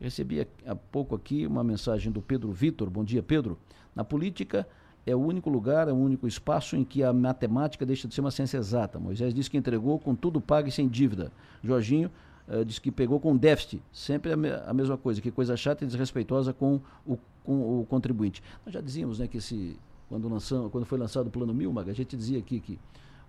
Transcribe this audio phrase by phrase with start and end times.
[0.00, 2.88] Recebi há pouco aqui uma mensagem do Pedro Vitor.
[2.88, 3.58] Bom dia, Pedro.
[3.94, 4.66] Na política
[5.06, 8.22] é o único lugar, é o único espaço em que a matemática deixa de ser
[8.22, 8.98] uma ciência exata.
[8.98, 11.30] Moisés disse que entregou com tudo pago e sem dívida.
[11.62, 12.10] Jorginho
[12.48, 13.82] uh, disse que pegou com déficit.
[13.92, 17.86] Sempre a, me a, mesma coisa, que coisa chata e desrespeitosa com o, com o
[17.86, 18.42] contribuinte.
[18.64, 19.78] Nós já dizíamos né, que esse,
[20.08, 22.78] quando, lançamos, quando foi lançado o Plano Mil, a gente dizia aqui que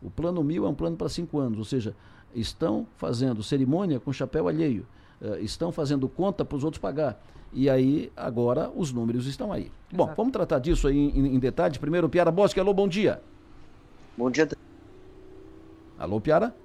[0.02, 1.96] o Plano Mil é um plano para cinco anos, ou seja,
[2.34, 4.86] estão fazendo cerimônia com chapéu alheio,
[5.22, 7.22] uh, estão fazendo conta para os outros pagar.
[7.54, 9.64] E aí, agora, os números estão aí.
[9.64, 9.95] Exato.
[9.95, 11.78] Bom, vamos tratar disso aí em, em detalhe.
[11.78, 12.59] Primeiro, Piara Bosque.
[12.59, 13.22] Alô, bom dia.
[14.18, 14.48] Bom dia.
[16.00, 16.55] Alô, Piara?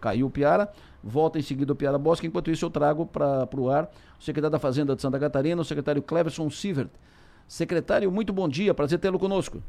[0.00, 0.72] Caiu o Piara.
[1.02, 2.26] Volta em seguida o Piara Bosque.
[2.26, 3.88] Enquanto isso, eu trago para o ar
[4.18, 6.90] o secretário da Fazenda de Santa Catarina, o secretário Cleverson Sievert.
[7.46, 8.74] Secretário, muito bom dia.
[8.74, 9.62] Prazer tê-lo conosco.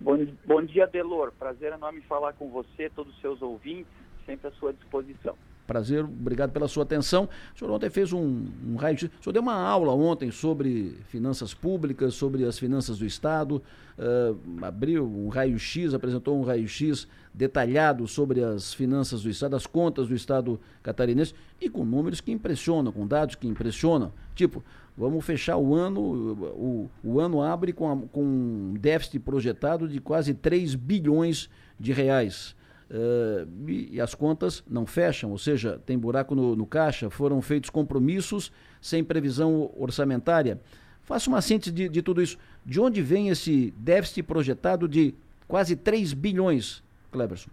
[0.00, 1.32] Bom, bom dia, Delor.
[1.38, 3.92] Prazer enorme falar com você, todos os seus ouvintes,
[4.24, 5.36] sempre à sua disposição.
[5.68, 7.28] Prazer, obrigado pela sua atenção.
[7.54, 11.52] O senhor ontem fez um, um raio O senhor deu uma aula ontem sobre finanças
[11.52, 13.62] públicas, sobre as finanças do Estado,
[13.98, 20.08] uh, abriu um raio-x, apresentou um raio-x detalhado sobre as finanças do Estado, as contas
[20.08, 24.10] do Estado catarinense, e com números que impressionam, com dados que impressionam.
[24.34, 24.64] Tipo,
[24.96, 30.00] vamos fechar o ano, o, o ano abre com, a, com um déficit projetado de
[30.00, 32.56] quase 3 bilhões de reais.
[32.90, 37.68] Uh, e, as contas não fecham, ou seja, tem buraco no, no, caixa, foram feitos
[37.68, 40.58] compromissos sem previsão orçamentária.
[41.02, 42.38] Faça uma síntese de, de, tudo isso.
[42.64, 45.14] De onde vem esse déficit projetado de
[45.46, 47.50] quase 3 bilhões, Cleberson?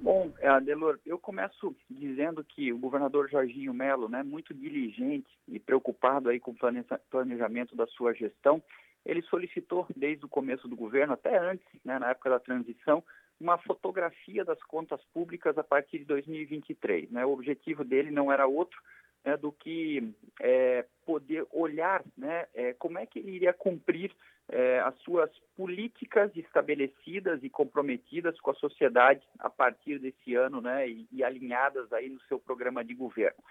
[0.00, 6.30] Bom, Adelor, eu começo dizendo que o governador Jorginho Melo, né, muito diligente e preocupado
[6.30, 6.56] aí com o
[7.10, 8.62] planejamento da sua gestão,
[9.04, 13.04] ele solicitou desde o começo do governo, até antes, né, na época da transição,
[13.40, 17.10] uma fotografia das contas públicas a partir de 2023.
[17.10, 17.24] Né?
[17.24, 18.78] O objetivo dele não era outro
[19.24, 24.12] né, do que é, poder olhar né, é, como é que ele iria cumprir
[24.48, 30.88] é, as suas políticas estabelecidas e comprometidas com a sociedade a partir desse ano né,
[30.88, 33.42] e, e alinhadas aí no seu programa de governo.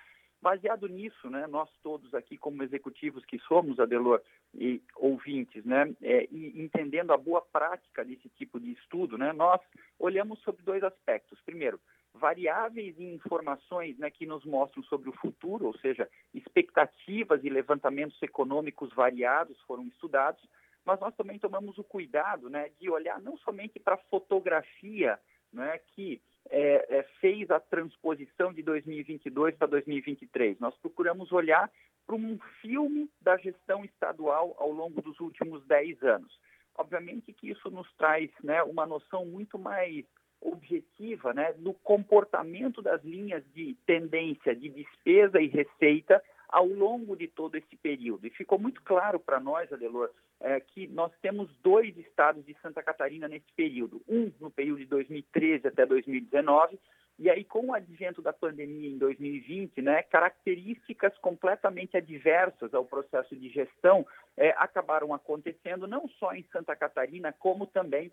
[0.41, 4.21] Baseado nisso, né, nós todos aqui, como executivos que somos, Adelor,
[4.53, 9.59] e ouvintes, né, é, e entendendo a boa prática desse tipo de estudo, né, nós
[9.99, 11.41] olhamos sobre dois aspectos.
[11.41, 11.79] Primeiro,
[12.13, 18.21] variáveis e informações né, que nos mostram sobre o futuro, ou seja, expectativas e levantamentos
[18.21, 20.41] econômicos variados foram estudados,
[20.85, 25.19] mas nós também tomamos o cuidado né, de olhar não somente para a fotografia
[25.51, 30.59] né, que é, é, fez a transposição de 2022 para 2023.
[30.59, 31.69] Nós procuramos olhar
[32.05, 36.39] para um filme da gestão estadual ao longo dos últimos 10 anos.
[36.75, 40.05] Obviamente que isso nos traz né, uma noção muito mais
[40.41, 47.27] objetiva né, do comportamento das linhas de tendência de despesa e receita ao longo de
[47.27, 48.25] todo esse período.
[48.25, 52.81] E ficou muito claro para nós, Adelor, é, que nós temos dois estados de Santa
[52.81, 54.01] Catarina nesse período.
[54.07, 56.79] Um no período de 2013 até 2019,
[57.19, 63.35] e aí com o advento da pandemia em 2020, né, características completamente adversas ao processo
[63.35, 68.11] de gestão é, acabaram acontecendo não só em Santa Catarina, como também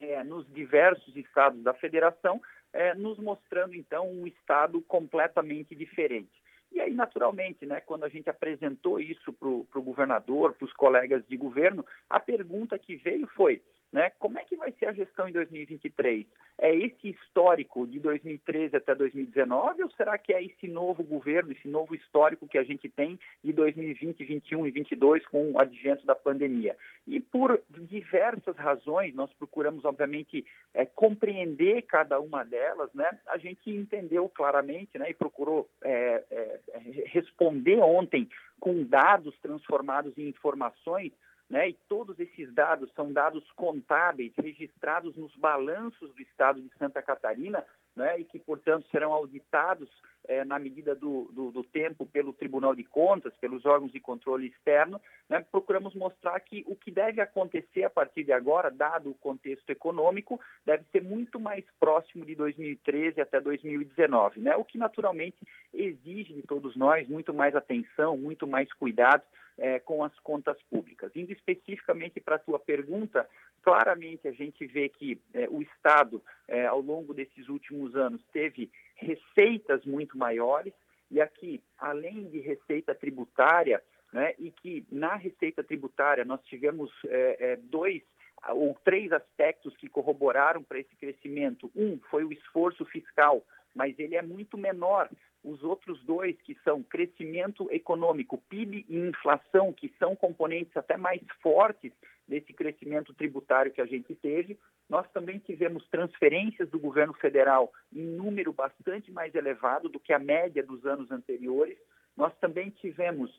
[0.00, 2.40] é, nos diversos estados da federação,
[2.72, 6.39] é, nos mostrando então um estado completamente diferente.
[6.72, 11.26] E aí, naturalmente, né, quando a gente apresentou isso para o governador, para os colegas
[11.26, 13.62] de governo, a pergunta que veio foi:
[13.92, 14.10] né?
[14.18, 16.26] Como é que vai ser a gestão em 2023?
[16.58, 21.66] É esse histórico de 2013 até 2019 ou será que é esse novo governo, esse
[21.66, 26.14] novo histórico que a gente tem de 2020, 21 e 22 com o advento da
[26.14, 26.76] pandemia?
[27.06, 33.10] E por diversas razões, nós procuramos, obviamente, é, compreender cada uma delas, né?
[33.26, 36.60] A gente entendeu claramente né, e procurou é, é,
[37.06, 38.28] responder ontem
[38.60, 41.12] com dados transformados em informações
[41.50, 41.68] né?
[41.68, 47.66] E todos esses dados são dados contábeis registrados nos balanços do Estado de Santa Catarina,
[47.96, 48.20] né?
[48.20, 49.90] E que, portanto, serão auditados
[50.28, 54.46] é, na medida do, do, do, tempo pelo Tribunal de Contas, pelos órgãos de controle
[54.46, 55.00] externo.
[55.28, 55.44] Né?
[55.50, 60.40] Procuramos mostrar que o que deve acontecer a partir de agora, dado o contexto econômico,
[60.64, 64.54] deve ser muito mais próximo de 2013 até 2019, né?
[64.54, 65.38] O que naturalmente
[65.74, 69.24] exige de todos nós muito mais atenção, muito mais cuidado
[69.58, 71.10] é, com as contas públicas.
[71.14, 73.28] Indo especificamente para a tua pergunta,
[73.62, 78.70] claramente a gente vê que é, o Estado, é, ao longo desses últimos anos, teve
[78.96, 80.72] receitas muito maiores,
[81.10, 83.82] e aqui, além de receita tributária,
[84.12, 88.02] né, e que na receita tributária nós tivemos é, é dois
[88.48, 91.70] ou três aspectos que corroboraram para esse crescimento.
[91.76, 93.44] Um foi o esforço fiscal
[93.74, 95.08] mas ele é muito menor.
[95.42, 101.20] Os outros dois, que são crescimento econômico, PIB e inflação, que são componentes até mais
[101.42, 101.92] fortes
[102.28, 104.58] desse crescimento tributário que a gente teve,
[104.88, 110.18] nós também tivemos transferências do governo federal em número bastante mais elevado do que a
[110.18, 111.78] média dos anos anteriores.
[112.16, 113.30] Nós também tivemos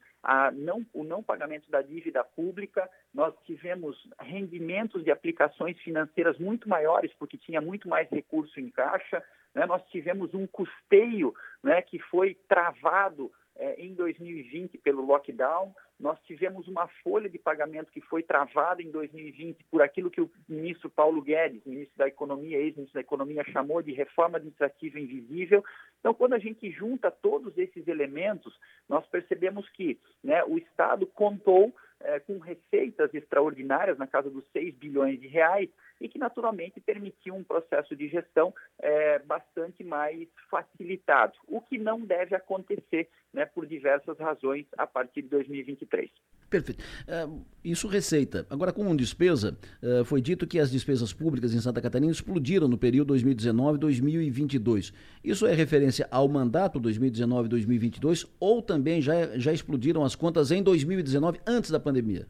[0.54, 7.12] não, o não pagamento da dívida pública, nós tivemos rendimentos de aplicações financeiras muito maiores,
[7.18, 9.66] porque tinha muito mais recurso em caixa, né?
[9.66, 11.34] nós tivemos um custeio
[11.64, 17.92] né, que foi travado é, em 2020 pelo lockdown, nós tivemos uma folha de pagamento
[17.92, 22.58] que foi travada em 2020 por aquilo que o ministro Paulo Guedes, ministro da Economia,
[22.58, 25.64] ex-ministro da Economia, chamou de reforma administrativa invisível.
[26.00, 28.58] Então, quando a gente junta todos esses elementos,
[28.90, 31.72] nós percebemos que né, o Estado contou
[32.04, 35.70] é, com receitas extraordinárias na casa dos 6 bilhões de reais
[36.00, 42.02] e que naturalmente permitiu um processo de gestão é, bastante mais facilitado, o que não
[42.02, 46.10] deve acontecer né, por diversas razões a partir de 2023.
[46.52, 46.84] Perfeito.
[47.08, 48.46] Uh, isso receita.
[48.50, 52.78] Agora, com despesa, uh, foi dito que as despesas públicas em Santa Catarina explodiram no
[52.78, 54.94] período 2019-2022.
[55.24, 61.40] Isso é referência ao mandato 2019-2022 ou também já, já explodiram as contas em 2019,
[61.48, 62.28] antes da pandemia?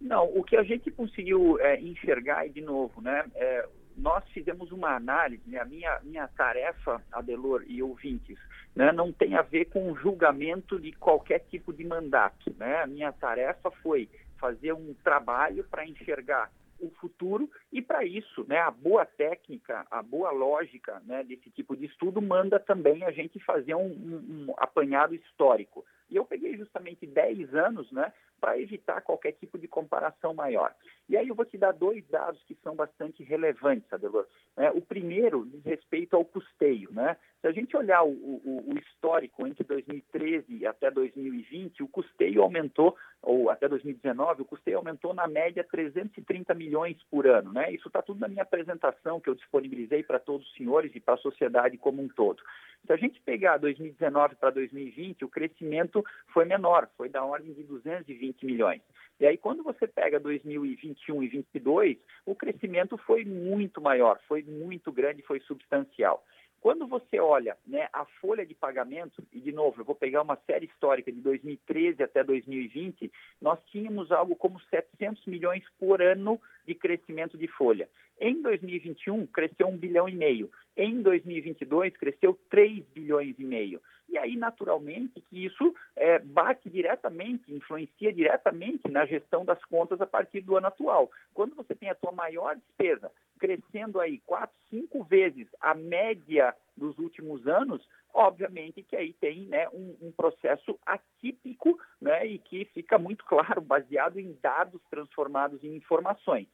[0.00, 3.66] Não, o que a gente conseguiu é, enxergar, e de novo, né, é,
[3.96, 8.38] nós fizemos uma análise, né, a minha, minha tarefa, Adelor e ouvintes,
[8.74, 12.54] né, não tem a ver com julgamento de qualquer tipo de mandato.
[12.58, 12.82] Né?
[12.82, 14.08] A minha tarefa foi
[14.38, 16.50] fazer um trabalho para enxergar
[16.80, 21.76] o futuro e para isso, né, a boa técnica, a boa lógica né, desse tipo
[21.76, 25.84] de estudo manda também a gente fazer um, um, um apanhado histórico.
[26.10, 30.74] E eu peguei justamente 10 anos né, para evitar qualquer tipo de comparação maior.
[31.08, 34.26] E aí eu vou te dar dois dados que são bastante relevantes, Adelor.
[34.56, 36.92] É, o primeiro diz respeito ao custeio.
[36.92, 37.16] Né?
[37.40, 42.96] Se a gente olhar o, o, o, histórico entre 2013 até 2020, o custeio aumentou,
[43.22, 47.52] ou até 2019, o custeio aumentou na média 330 milhões por ano.
[47.52, 47.72] Né?
[47.72, 51.14] Isso está tudo na minha apresentação que eu disponibilizei para todos os senhores e para
[51.14, 52.42] a sociedade como um todo.
[52.86, 55.93] Se a gente pegar 2019 para 2020, o crescimento
[56.32, 58.80] foi menor, foi da ordem de 220 milhões.
[59.20, 64.90] E aí, quando você pega 2021 e 2022, o crescimento foi muito maior, foi muito
[64.90, 66.24] grande, foi substancial.
[66.64, 70.38] Quando você olha né, a folha de pagamento, e de novo, eu vou pegar uma
[70.46, 76.74] série histórica de 2013 até 2020, nós tínhamos algo como 700 milhões por ano de
[76.74, 77.86] crescimento de folha.
[78.20, 80.50] Em 2021, cresceu 1 bilhão e meio.
[80.76, 83.80] Em 2022, cresceu 3 bilhões e meio.
[84.08, 90.06] E aí, naturalmente, que isso é, bate diretamente, influencia diretamente na gestão das contas a
[90.06, 91.10] partir do ano atual.
[91.32, 96.98] Quando você tem a sua maior despesa crescendo aí quatro, cinco vezes a média dos
[96.98, 102.98] últimos anos, obviamente que aí tem né, um, um, processo atípico né, e que fica
[102.98, 106.46] muito claro, baseado em dados transformados em informações.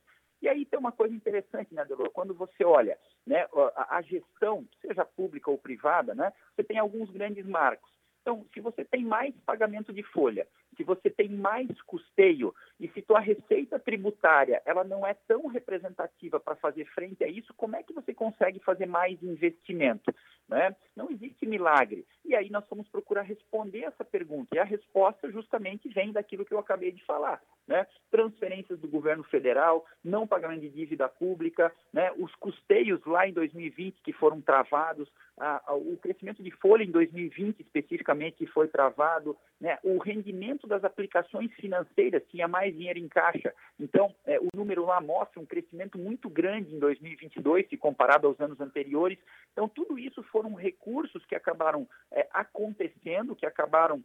[0.42, 2.10] E aí tem uma coisa interessante, né, Delor?
[2.10, 3.46] Quando você olha né,
[3.76, 7.90] a, gestão, seja pública ou privada, né, você tem alguns grandes marcos.
[8.20, 10.46] Então, se você tem mais pagamento de folha,
[10.76, 16.38] se você tem mais custeio e se tua receita tributária ela não é tão representativa
[16.38, 20.14] para fazer frente a isso, como é que você consegue fazer mais investimento?
[20.48, 20.74] Né?
[20.96, 22.06] Não existe milagre.
[22.24, 24.54] E aí nós vamos procurar responder essa pergunta.
[24.54, 27.40] E a resposta justamente vem daquilo que eu acabei de falar.
[27.66, 27.86] Né?
[28.10, 32.10] Transferências do governo federal, não pagamento de dívida pública, né?
[32.16, 35.08] os custeios lá em 2020 que foram travados,
[35.38, 39.78] a, a, o crescimento de folha em 2020 especificamente que foi travado, né?
[39.82, 43.54] o rendimento das aplicações financeiras tinha mais dinheiro em caixa.
[43.78, 48.40] Então, é, o número lá mostra um crescimento muito grande em 2022 se comparado aos
[48.40, 49.18] anos anteriores.
[49.52, 54.02] Então, tudo isso foram recursos que acabaram é, acontecendo, que acabaram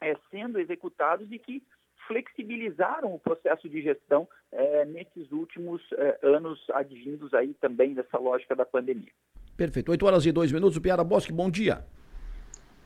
[0.00, 1.62] é, sendo executados e que
[2.06, 8.54] flexibilizaram o processo de gestão é, nesses últimos é, anos advindos aí também dessa lógica
[8.54, 9.12] da pandemia.
[9.56, 9.90] Perfeito.
[9.90, 10.76] 8 horas e 2 minutos.
[10.76, 11.84] O Piara Bosque, bom dia.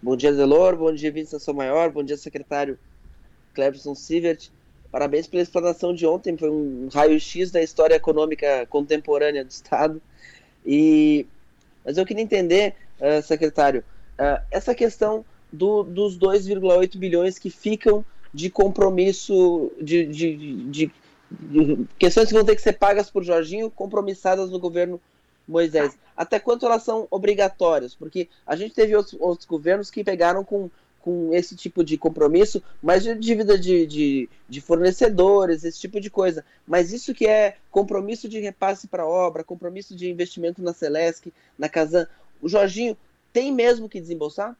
[0.02, 0.76] Bom dia, Delor.
[0.76, 1.90] Bom dia, Vincent Maior.
[1.90, 2.78] Bom dia, secretário
[3.54, 4.50] Clebson Sivert.
[4.92, 6.36] Parabéns pela explanação de ontem.
[6.36, 10.00] Foi um raio-x da história econômica contemporânea do Estado.
[10.64, 11.26] E...
[11.82, 13.82] Mas eu queria entender, uh, secretário,
[14.18, 20.90] uh, essa questão do, dos 2,8 bilhões que ficam de compromisso, de, de, de,
[21.30, 25.00] de, questões que vão ter que ser pagas por Jorginho, compromissadas no governo
[25.46, 25.96] Moisés.
[26.16, 27.94] Até quanto elas são obrigatórias?
[27.94, 32.62] Porque a gente teve outros, outros governos que pegaram com, com esse tipo de compromisso,
[32.82, 36.44] mas de dívida de, de, de fornecedores, esse tipo de coisa.
[36.66, 41.68] Mas isso que é compromisso de repasse para obra, compromisso de investimento na Celesc, na
[41.68, 42.06] Casan.
[42.40, 42.96] O Jorginho
[43.32, 44.56] tem mesmo que desembolsar?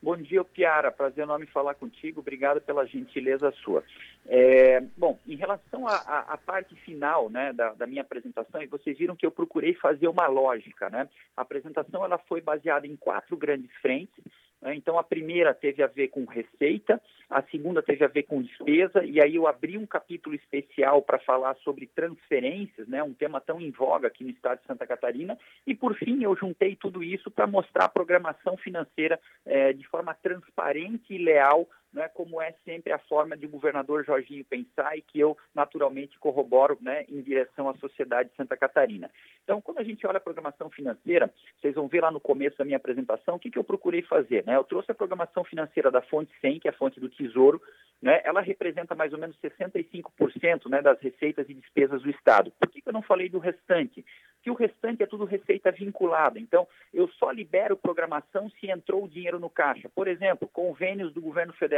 [0.00, 0.92] Bom dia, Piara.
[0.92, 2.20] Prazer enorme falar contigo.
[2.20, 3.82] Obrigado pela gentileza sua.
[4.26, 9.16] É, bom, em relação à parte final né, da, da, minha apresentação, e vocês viram
[9.16, 10.88] que eu procurei fazer uma lógica.
[10.88, 11.08] Né?
[11.36, 14.24] A apresentação ela foi baseada em quatro grandes frentes.
[14.60, 14.74] Né?
[14.74, 17.00] Então, a primeira teve a ver com receita,
[17.30, 21.18] a segunda teve a ver com despesa, e aí eu abri um capítulo especial para
[21.18, 23.02] falar sobre transferências, né?
[23.02, 26.36] um tema tão em voga aqui no estado de Santa Catarina, e por fim eu
[26.36, 32.08] juntei tudo isso para mostrar a programação financeira é, de forma transparente e leal né,
[32.08, 36.78] como é sempre a forma de o governador Jorginho pensar e que eu naturalmente corroboro
[36.80, 39.10] né, em direção à sociedade de Santa Catarina.
[39.42, 42.64] Então, quando a gente olha a programação financeira, vocês vão ver lá no começo da
[42.64, 44.44] minha apresentação o que, que eu procurei fazer.
[44.44, 44.56] Né?
[44.56, 47.60] Eu trouxe a programação financeira da fonte 100, que é a fonte do Tesouro,
[48.02, 48.20] né?
[48.24, 52.52] ela representa mais ou menos 65% né, das receitas e despesas do Estado.
[52.58, 54.04] Por que, que eu não falei do restante?
[54.42, 56.38] que o restante é tudo receita vinculada.
[56.38, 59.90] Então, eu só libero programação se entrou o dinheiro no caixa.
[59.94, 61.77] Por exemplo, convênios do governo federal,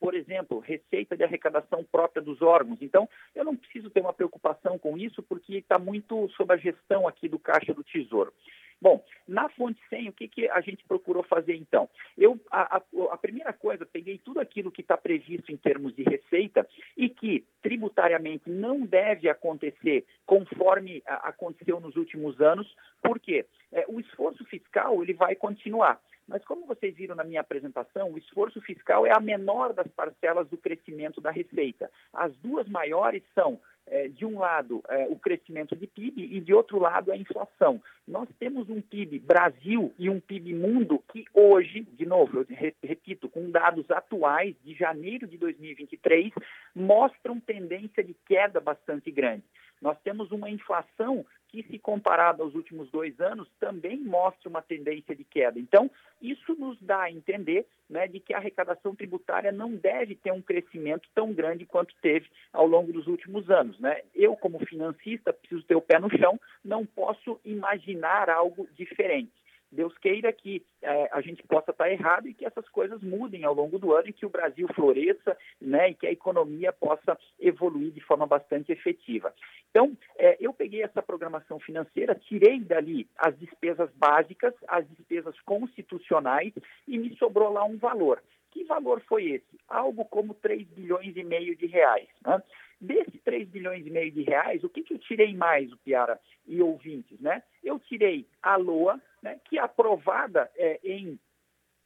[0.00, 2.78] por exemplo, receita de arrecadação própria dos órgãos.
[2.80, 7.08] Então, eu não preciso ter uma preocupação com isso, porque está muito sob a gestão
[7.08, 8.32] aqui do Caixa do Tesouro.
[8.80, 11.88] Bom, na fonte 100, o que, que a gente procurou fazer então?
[12.18, 12.82] Eu, a, a,
[13.12, 17.46] a primeira coisa, peguei tudo aquilo que está previsto em termos de receita e que
[17.62, 22.70] tributariamente não deve acontecer conforme a, aconteceu nos últimos anos,
[23.02, 25.98] porque é, o esforço fiscal ele vai continuar.
[26.26, 30.48] Mas como vocês viram na minha apresentação, o esforço fiscal é a menor das parcelas
[30.48, 31.90] do crescimento da receita.
[32.12, 36.54] As duas maiores são é, de um lado, é, o crescimento de PIB e, de
[36.54, 37.82] outro lado, a inflação.
[38.06, 42.46] Nós temos um PIB Brasil e um PIB mundo que hoje, de novo, eu
[42.82, 46.32] repito, com dados atuais de janeiro de 2023,
[46.74, 49.44] mostram tendência de queda bastante grande.
[49.84, 55.14] Nós temos uma inflação que, se comparada aos últimos dois anos, também mostra uma tendência
[55.14, 55.60] de queda.
[55.60, 55.90] Então,
[56.22, 60.40] isso nos dá a entender né, de que a arrecadação tributária não deve ter um
[60.40, 63.78] crescimento tão grande quanto teve ao longo dos últimos anos.
[63.78, 64.00] Né?
[64.14, 69.43] Eu, como financista, preciso ter o pé no chão, não posso imaginar algo diferente.
[69.74, 73.54] Deus queira que é, a gente possa estar errado e que essas coisas mudem ao
[73.54, 77.92] longo do ano e que o Brasil floresça né, e que a economia possa evoluir
[77.92, 79.34] de forma bastante efetiva.
[79.70, 86.52] Então, é, eu peguei essa programação financeira, tirei dali as despesas básicas, as despesas constitucionais
[86.86, 88.22] e me sobrou lá um valor.
[88.54, 89.58] Que valor foi esse?
[89.68, 92.08] Algo como 3 bilhões e meio de reais.
[92.24, 92.40] Né?
[92.80, 96.18] Desses 3 bilhões e meio de reais, o que, que eu tirei mais, o Piara
[96.46, 97.18] e ouvintes?
[97.20, 97.42] Né?
[97.62, 101.18] Eu tirei a LOA, né, que é aprovada é, em,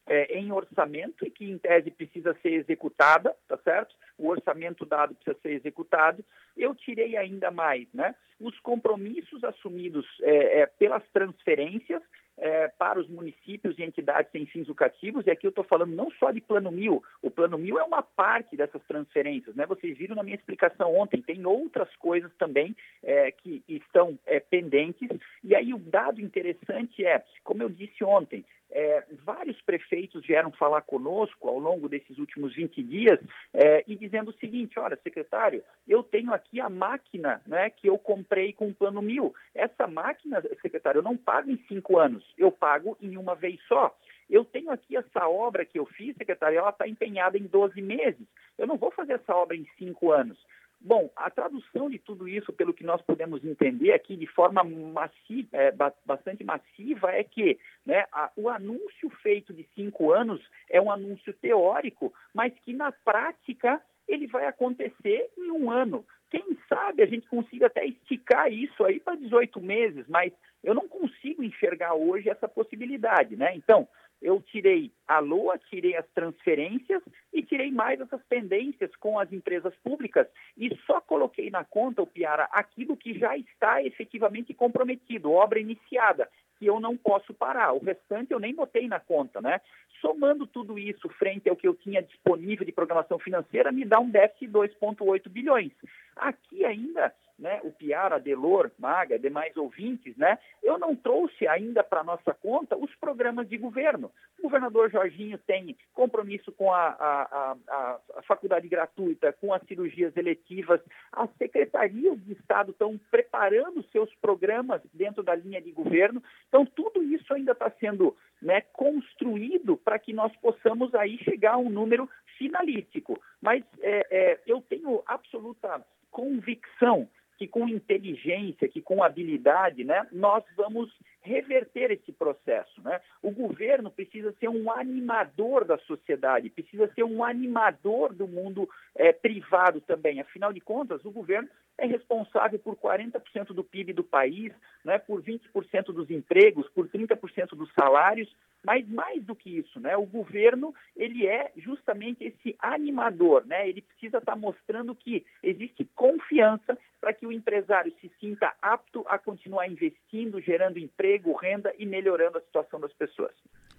[0.06, 3.94] é, em orçamento e que, em tese, precisa ser executada, tá certo?
[4.16, 6.24] O orçamento dado precisa ser executado.
[6.56, 8.14] Eu tirei ainda mais, né?
[8.40, 12.02] Os compromissos assumidos é, é pelas transferências
[12.38, 16.10] é, para os municípios e entidades sem fins lucrativos, e aqui eu estou falando não
[16.12, 19.66] só de Plano Mil, o Plano Mil é uma parte dessas transferências, né?
[19.66, 25.08] Vocês viram na minha explicação ontem, tem outras coisas também é, que estão é, pendentes,
[25.42, 30.82] e aí o dado interessante é, como eu disse ontem, é, vários prefeitos vieram falar
[30.82, 33.18] conosco ao longo desses últimos 20 dias
[33.54, 37.98] é, e dizendo o seguinte: olha, secretário, eu tenho aqui a máquina né, que eu
[37.98, 39.34] comprei com o plano mil.
[39.54, 43.96] Essa máquina, secretário, eu não pago em cinco anos, eu pago em uma vez só.
[44.28, 48.26] Eu tenho aqui essa obra que eu fiz, secretário, ela está empenhada em 12 meses.
[48.58, 50.38] Eu não vou fazer essa obra em cinco anos.
[50.80, 55.48] Bom, a tradução de tudo isso, pelo que nós podemos entender aqui de forma massiva,
[55.52, 55.72] é,
[56.04, 61.32] bastante massiva, é que né, a, o anúncio feito de cinco anos é um anúncio
[61.32, 66.06] teórico, mas que na prática ele vai acontecer em um ano.
[66.30, 70.32] Quem sabe a gente consiga até esticar isso aí para 18 meses, mas
[70.62, 73.54] eu não consigo enxergar hoje essa possibilidade, né?
[73.54, 73.88] Então,
[74.20, 79.74] eu tirei a LOA, tirei as transferências e tirei mais essas pendências com as empresas
[79.76, 85.60] públicas e só coloquei na conta, o Piara, aquilo que já está efetivamente comprometido, obra
[85.60, 87.72] iniciada, que eu não posso parar.
[87.72, 89.60] O restante eu nem botei na conta, né?
[90.00, 94.10] Somando tudo isso frente ao que eu tinha disponível de programação financeira, me dá um
[94.10, 95.72] déficit de 2,8 bilhões.
[96.16, 102.02] Aqui ainda né, o Piara, Delor, Maga, demais ouvintes, né, eu não trouxe ainda para
[102.02, 104.10] nossa conta os programas de governo.
[104.38, 110.16] O governador Jorginho tem compromisso com a, a, a, a faculdade gratuita, com as cirurgias
[110.16, 110.80] eletivas,
[111.12, 116.22] as secretarias de Estado estão preparando seus programas dentro da linha de governo.
[116.48, 121.58] Então, tudo isso ainda está sendo né, construído para que nós possamos aí chegar a
[121.58, 123.20] um número finalístico.
[123.40, 130.42] Mas é, é, eu tenho absoluta convicção que com inteligência, que com habilidade, né, nós
[130.56, 130.90] vamos
[131.28, 132.80] reverter esse processo.
[132.82, 133.00] Né?
[133.22, 139.12] O governo precisa ser um animador da sociedade, precisa ser um animador do mundo é,
[139.12, 140.20] privado também.
[140.20, 144.52] Afinal de contas, o governo é responsável por 40% do PIB do país,
[144.84, 148.28] né, por 20% dos empregos, por 30% dos salários,
[148.64, 153.80] mas mais do que isso, né, o governo ele é justamente esse animador, né, ele
[153.80, 159.68] precisa estar mostrando que existe confiança para que o empresário se sinta apto a continuar
[159.68, 163.32] investindo, gerando emprego, renda e melhorando a situação das pessoas.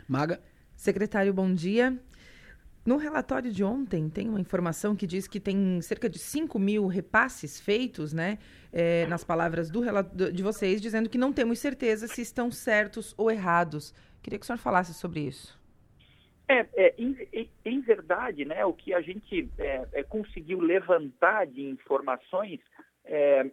[0.08, 0.39] Maga.
[0.75, 2.00] Secretário, bom dia.
[2.86, 6.88] No relatório de ontem, tem uma informação que diz que tem cerca de 5 mil
[6.88, 8.39] repasses feitos, né?
[8.72, 9.81] É, nas palavras do,
[10.31, 13.93] de vocês, dizendo que não temos certeza se estão certos ou errados.
[14.24, 15.60] Queria que o senhor falasse sobre isso.
[16.48, 17.15] É, é em,
[17.63, 22.60] em, verdade, né, o que a gente é, é conseguiu levantar de informações
[23.10, 23.44] é,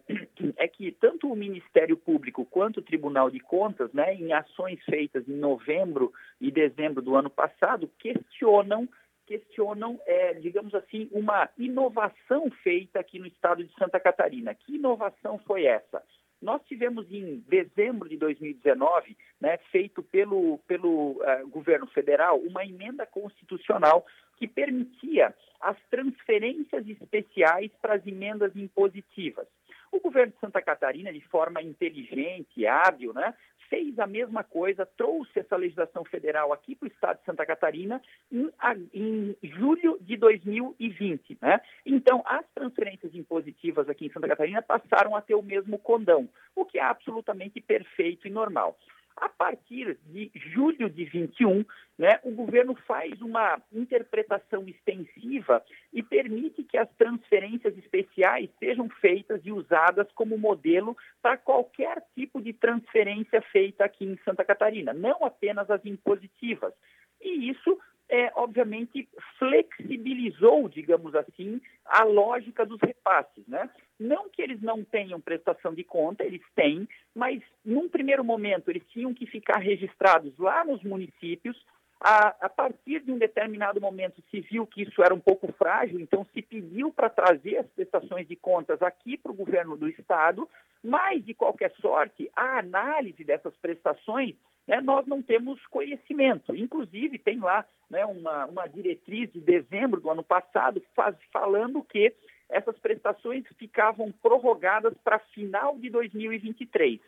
[0.55, 5.27] é, que tanto o Ministério Público quanto o Tribunal de Contas, né, em ações feitas
[5.27, 8.87] em novembro e dezembro do ano passado, questionam
[9.25, 14.55] questionam, é, digamos assim, uma inovação feita aqui no estado de Santa Catarina.
[14.55, 16.01] Que inovação foi essa?
[16.41, 23.05] Nós tivemos em dezembro de 2019, né, feito pelo, pelo uh, governo federal, uma emenda
[23.05, 24.05] constitucional
[24.37, 29.47] que permitia as transferências especiais para as emendas impositivas.
[29.91, 33.33] O governo de Santa Catarina, de forma inteligente, hábil, né,
[33.69, 38.01] fez a mesma coisa, trouxe essa legislação federal aqui para o estado de Santa Catarina
[38.31, 38.49] em,
[38.93, 41.37] em, julho de 2020.
[41.41, 41.59] Né?
[41.85, 46.65] Então, as transferências impositivas aqui em Santa Catarina passaram a ter o mesmo condão, o
[46.65, 48.77] que é absolutamente perfeito e normal.
[49.17, 51.65] A partir de julho de 21,
[51.97, 59.41] né, o governo faz uma interpretação extensiva e permite que as transferências especiais sejam feitas
[59.43, 65.25] e usadas como modelo para qualquer tipo de transferência feita aqui em Santa Catarina, não
[65.25, 66.73] apenas as impositivas.
[67.19, 67.79] E isso
[68.09, 73.45] é, obviamente, flexibilizou, digamos assim, a lógica dos repasses.
[73.47, 73.69] Né?
[73.99, 78.83] Não que eles não tenham prestação de conta, eles têm, mas num primeiro momento eles
[78.89, 81.57] tinham que ficar registrados lá nos municípios.
[81.99, 85.99] A, a partir de um determinado momento se viu que isso era um pouco frágil,
[85.99, 90.47] então se pediu para trazer as prestações de contas aqui para o governo do estado,
[90.83, 94.35] mas de qualquer sorte, a análise dessas prestações
[94.67, 96.55] né, nós não temos conhecimento.
[96.55, 102.13] Inclusive, tem lá né, uma, uma diretriz de dezembro do ano passado faz, falando que
[102.49, 106.99] essas prestações ficavam prorrogadas para final de 2023.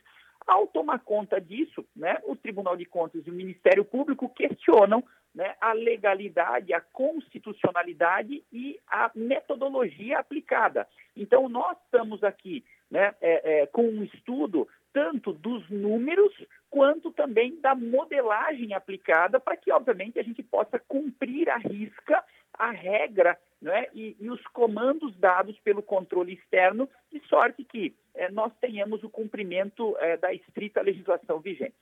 [0.47, 5.03] Ao tomar conta disso, né, o Tribunal de Contas e o Ministério Público questionam
[5.35, 10.87] né, a legalidade, a constitucionalidade e a metodologia aplicada.
[11.15, 16.33] Então, nós estamos aqui né, é, é, com um estudo tanto dos números
[16.69, 22.23] quanto também da modelagem aplicada para que, obviamente, a gente possa cumprir a risca
[22.59, 28.29] a regra né, e, e, os comandos dados pelo controle externo, de sorte que é,
[28.29, 31.75] nós tenhamos o cumprimento é, da estrita legislação vigente.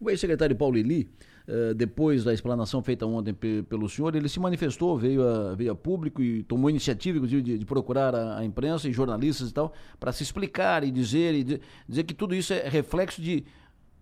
[0.00, 1.08] O ex-secretário Paulo Eli,
[1.48, 5.74] eh, depois da explanação feita ontem pelo senhor, ele se manifestou, veio a, veio a
[5.74, 9.72] público e tomou iniciativa, inclusive, de, de procurar a, a, imprensa e jornalistas e tal,
[9.98, 13.44] para se explicar e dizer, e de, dizer que tudo isso é reflexo de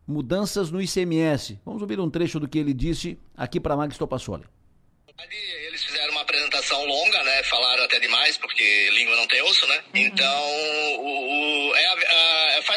[0.07, 1.61] mudanças no ICMS.
[1.65, 4.45] Vamos ouvir um trecho do que ele disse aqui para a Mag Stopassoli.
[5.67, 7.43] Eles fizeram uma apresentação longa, né?
[7.43, 9.83] Falaram até demais, porque língua não tem osso, né?
[9.95, 10.45] Então,
[10.99, 11.93] o, o é a,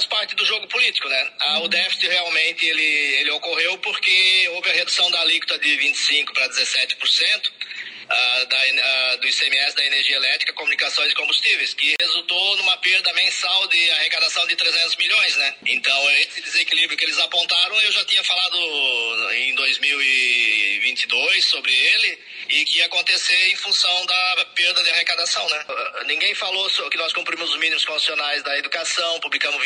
[0.01, 1.31] faz parte do jogo político, né?
[1.39, 1.65] A, uhum.
[1.65, 2.83] O déficit realmente ele,
[3.21, 9.17] ele ocorreu porque houve a redução da alíquota de 25% para 17% uh, da, uh,
[9.19, 14.47] do ICMS da energia elétrica, comunicações e combustíveis, que resultou numa perda mensal de arrecadação
[14.47, 15.55] de 300 milhões, né?
[15.67, 22.19] Então, esse desequilíbrio que eles apontaram, eu já tinha falado em 2022 sobre ele
[22.51, 25.65] e que ia acontecer em função da perda de arrecadação, né?
[25.67, 29.61] Uh, ninguém falou que nós cumprimos os mínimos constitucionais da educação, publicamos,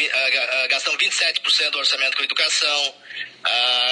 [0.70, 2.96] gastamos 27% do orçamento com educação,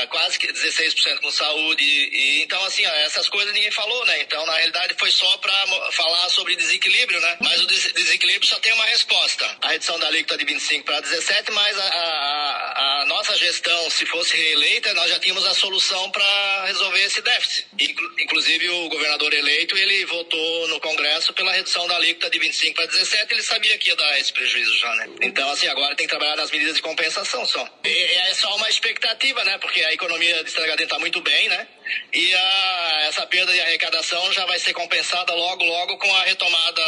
[0.09, 4.21] quase que 16% com saúde, e, então, assim, essas coisas ninguém falou, né?
[4.21, 5.53] Então, na realidade, foi só para
[5.91, 7.37] falar sobre desequilíbrio, né?
[7.41, 9.57] Mas o des desequilíbrio só tem uma resposta.
[9.61, 14.05] A redução da alíquota de 25 para 17, mas a, a, a, nossa gestão, se
[14.05, 17.67] fosse reeleita, nós já tínhamos a solução para resolver esse déficit.
[17.79, 22.75] Inclu inclusive, o governador eleito, ele votou no Congresso pela redução da alíquota de 25
[22.75, 25.09] para 17, ele sabia que ia dar esse prejuízo já, né?
[25.21, 27.67] Então, assim, agora tem que trabalhar nas medidas de compensação só.
[27.83, 29.57] E, é só uma expectativa, né?
[29.57, 31.67] Porque a economia de Estragadinho está muito bem, né?
[32.13, 36.81] E a, essa perda de arrecadação já vai ser compensada logo, logo com a retomada,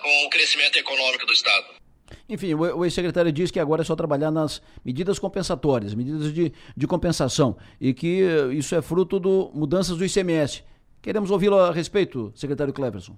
[0.00, 1.84] com o crescimento econômico do Estado.
[2.28, 6.52] Enfim, o, o ex-secretário diz que agora é só trabalhar nas medidas compensatórias, medidas de,
[6.76, 10.62] de compensação, e que isso é fruto do mudanças do ICMS.
[11.04, 13.14] Queremos ouvi-lo a respeito, secretário Cleverson.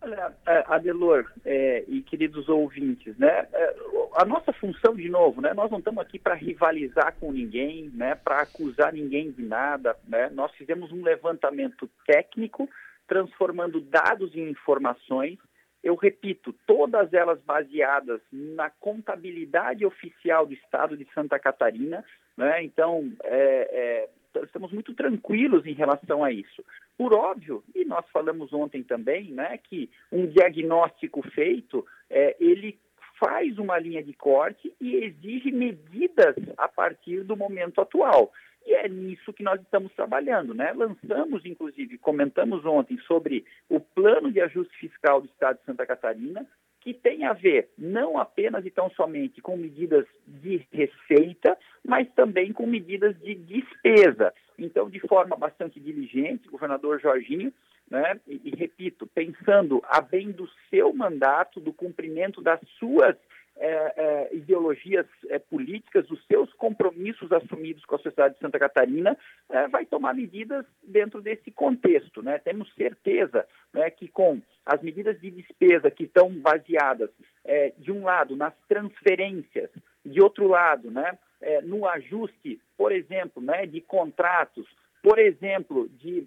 [0.00, 3.74] Olha, é, Adelor é, e queridos ouvintes, né, é,
[4.14, 8.14] a nossa função, de novo, né, nós não estamos aqui para rivalizar com ninguém, né,
[8.14, 12.68] para acusar ninguém de nada, né, nós fizemos um levantamento técnico,
[13.08, 15.40] transformando dados em informações,
[15.82, 22.04] eu repito, todas elas baseadas na contabilidade oficial do Estado de Santa Catarina,
[22.36, 24.08] né, então, é, é,
[24.42, 26.64] estamos muito tranquilos em relação a isso.
[26.96, 32.78] Por óbvio, e nós falamos ontem também, né, que um diagnóstico feito, é, ele
[33.18, 38.32] faz uma linha de corte e exige medidas a partir do momento atual.
[38.66, 40.72] E é nisso que nós estamos trabalhando, né?
[40.72, 46.46] Lançamos, inclusive, comentamos ontem sobre o plano de ajuste fiscal do Estado de Santa Catarina,
[46.82, 52.52] que tem a ver não apenas e tão somente com medidas de receita, mas também
[52.52, 54.34] com medidas de despesa.
[54.58, 57.52] Então, de forma bastante diligente, o governador Jorginho,
[57.88, 63.16] né, e, e repito, pensando a bem do seu mandato, do cumprimento das suas
[63.56, 69.16] é, é, ideologias é, políticas, os seus compromissos assumidos com a sociedade de Santa Catarina,
[69.48, 72.22] é, vai tomar medidas dentro desse contexto.
[72.22, 72.38] Né?
[72.38, 77.10] Temos certeza né, que com as medidas de despesa que estão baseadas,
[77.44, 79.70] é, de um lado, nas transferências,
[80.04, 84.66] de outro lado, né, é, no ajuste, por exemplo, né, de contratos,
[85.02, 86.26] por exemplo, de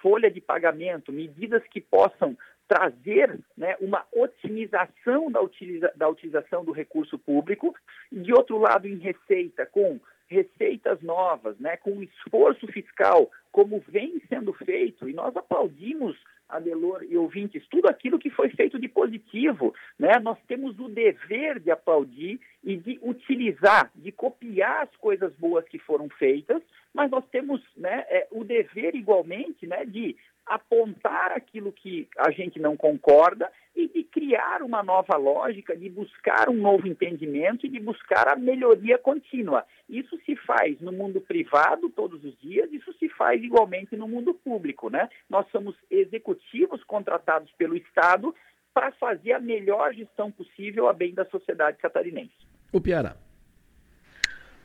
[0.00, 2.36] folha de pagamento, medidas que possam
[2.68, 7.74] trazer né, uma otimização da, utiliza da utilização do recurso público,
[8.10, 14.20] e de outro lado, em receita, com receitas novas, né, com esforço fiscal, como vem
[14.28, 16.16] sendo feito, e nós aplaudimos,
[16.48, 19.74] Adelor e ouvintes, tudo aquilo que foi feito de positivo.
[19.98, 20.12] Né?
[20.22, 25.78] Nós temos o dever de aplaudir e de utilizar, de copiar as coisas boas que
[25.78, 26.62] foram feitas,
[26.94, 32.60] mas nós temos né, é, o dever igualmente né, de apontar aquilo que a gente
[32.60, 37.80] não concorda e de criar uma nova lógica, de buscar um novo entendimento e de
[37.80, 39.66] buscar a melhoria contínua.
[39.88, 44.32] Isso se faz no mundo privado todos os dias, isso se faz igualmente no mundo
[44.32, 45.08] público, né?
[45.28, 48.34] Nós somos executivos contratados pelo Estado
[48.72, 52.34] para fazer a melhor gestão possível a bem da sociedade catarinense.
[52.72, 53.16] O Piara.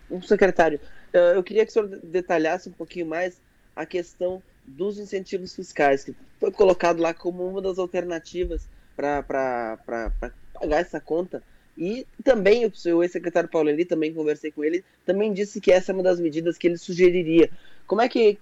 [0.09, 0.79] O secretário,
[1.13, 3.41] eh, eu queria que o senhor detalhasse um pouquinho mais
[3.75, 4.43] a questão
[4.75, 9.77] dos incentivos fiscais, que foi colocado lá como uma das alternativas para
[10.55, 11.43] pagar essa conta.
[11.77, 15.93] E também o ex-secretário Paulo Eli, também conversei com ele, também disse que essa é
[15.93, 17.49] uma das medidas que ele sugeriria.
[17.87, 18.37] Como é que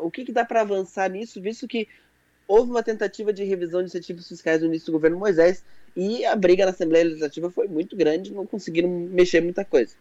[0.00, 1.88] o que, que dá para avançar nisso, visto que
[2.46, 5.64] houve uma tentativa de revisão de incentivos fiscais no início do governo Moisés
[5.96, 9.94] e a briga na Assembleia Legislativa foi muito grande, não conseguiram mexer muita coisa.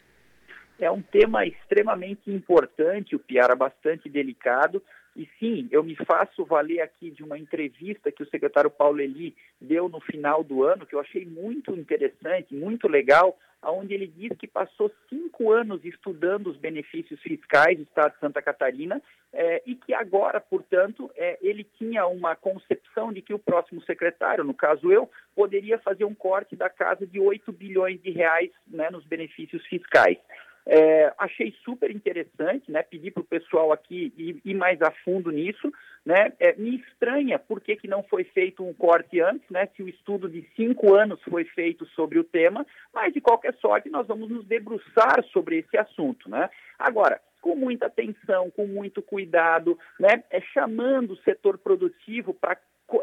[0.78, 4.84] É um tema extremamente importante, o Piara, bastante delicado,
[5.16, 9.36] e sim, eu me faço valer aqui de uma entrevista que o secretário Paulo Eli
[9.62, 14.38] deu no final do ano, que eu achei muito interessante, muito legal, onde ele diz
[14.38, 19.02] que passou cinco anos estudando os benefícios fiscais do Estado de Santa Catarina
[19.34, 24.44] é, e que agora, portanto, é, ele tinha uma concepção de que o próximo secretário,
[24.44, 28.90] no caso eu, poderia fazer um corte da casa de 8 bilhões de reais né,
[28.90, 30.18] nos benefícios fiscais.
[30.68, 32.82] É, achei super interessante, né?
[32.82, 35.72] Pedi para o pessoal aqui ir, ir, mais a fundo nisso,
[36.04, 36.34] né?
[36.40, 39.68] É, me estranha por que, que não foi feito um corte antes, né?
[39.76, 43.90] Se o estudo de cinco anos foi feito sobre o tema, mas de qualquer sorte
[43.90, 46.50] nós vamos nos debruçar sobre esse assunto, né?
[46.80, 50.24] Agora, com muita atenção, com muito cuidado, né?
[50.32, 52.58] É chamando o setor produtivo para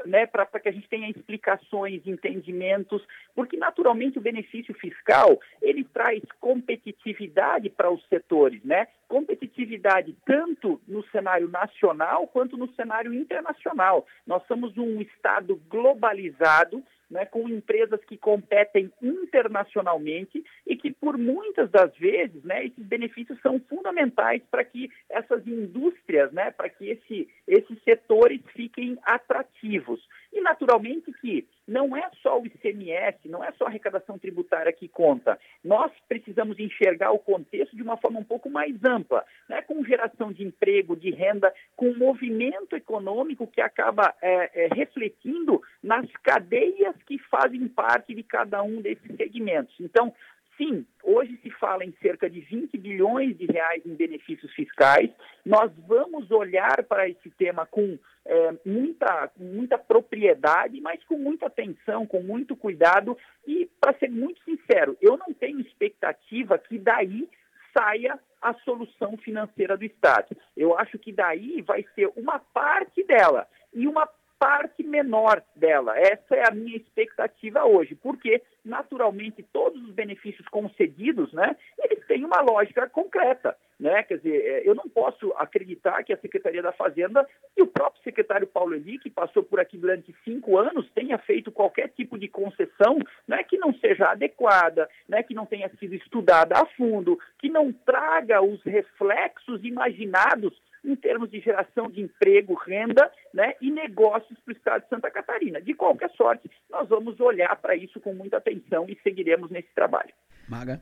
[0.07, 3.03] né, para que a gente tenha explicações, entendimentos,
[3.35, 8.87] porque naturalmente o benefício fiscal ele traz competitividade para os setores, né?
[9.09, 14.07] Competitividade tanto no cenário nacional quanto no cenário internacional.
[14.27, 21.71] Nós somos um estado globalizado né, com empresas que competem internacionalmente e que, por muitas
[21.71, 27.29] das vezes, né, esses benefícios são fundamentais para que essas indústrias, né, para que esse,
[27.47, 30.01] esses setores fiquem atrativos.
[30.33, 34.89] E, naturalmente, que não é só o ICMS, não é só a arrecadação tributária que
[34.89, 35.39] conta.
[35.63, 39.63] Nós precisamos enxergar o contexto de uma forma um pouco mais ampla, né?
[39.63, 46.11] com geração de emprego, de renda, com movimento econômico que acaba é, é, refletindo nas
[46.23, 49.75] cadeias que fazem parte de cada um desses segmentos.
[49.81, 50.13] Então,
[50.57, 55.11] sim, hoje se fala em cerca de 20 bilhões de reais em benefícios fiscais,
[55.45, 62.07] Nós vamos olhar para esse tema com é, muita, muita propriedade, mas com muita atenção,
[62.07, 63.17] com muito cuidado.
[63.47, 67.29] E, para ser muito sincero, eu não tenho expectativa que daí
[67.77, 70.37] saia a solução financeira do Estado.
[70.57, 74.09] Eu acho que daí vai ser uma parte dela e uma
[74.39, 75.97] parte menor dela.
[75.97, 82.25] Essa é a minha expectativa hoje, porque naturalmente todos os benefícios concedidos, né, eles têm
[82.25, 84.03] uma lógica concreta, né?
[84.03, 87.25] Quer dizer, é, eu não posso acreditar que a Secretaria da Fazenda
[87.57, 91.51] e o próprio secretário Paulo Eli, que passou por aqui durante cinco anos, tenha feito
[91.51, 96.55] qualquer tipo de concessão, né, que não seja adequada, né, que não tenha sido estudada
[96.57, 100.53] a fundo, que não traga os reflexos imaginados
[100.85, 105.11] em termos de geração de emprego, renda né, e negócios para o estado de Santa
[105.11, 105.61] Catarina.
[105.61, 110.13] De qualquer sorte, nós vamos olhar para isso com muita atenção e seguiremos nesse trabalho.
[110.49, 110.81] Maga.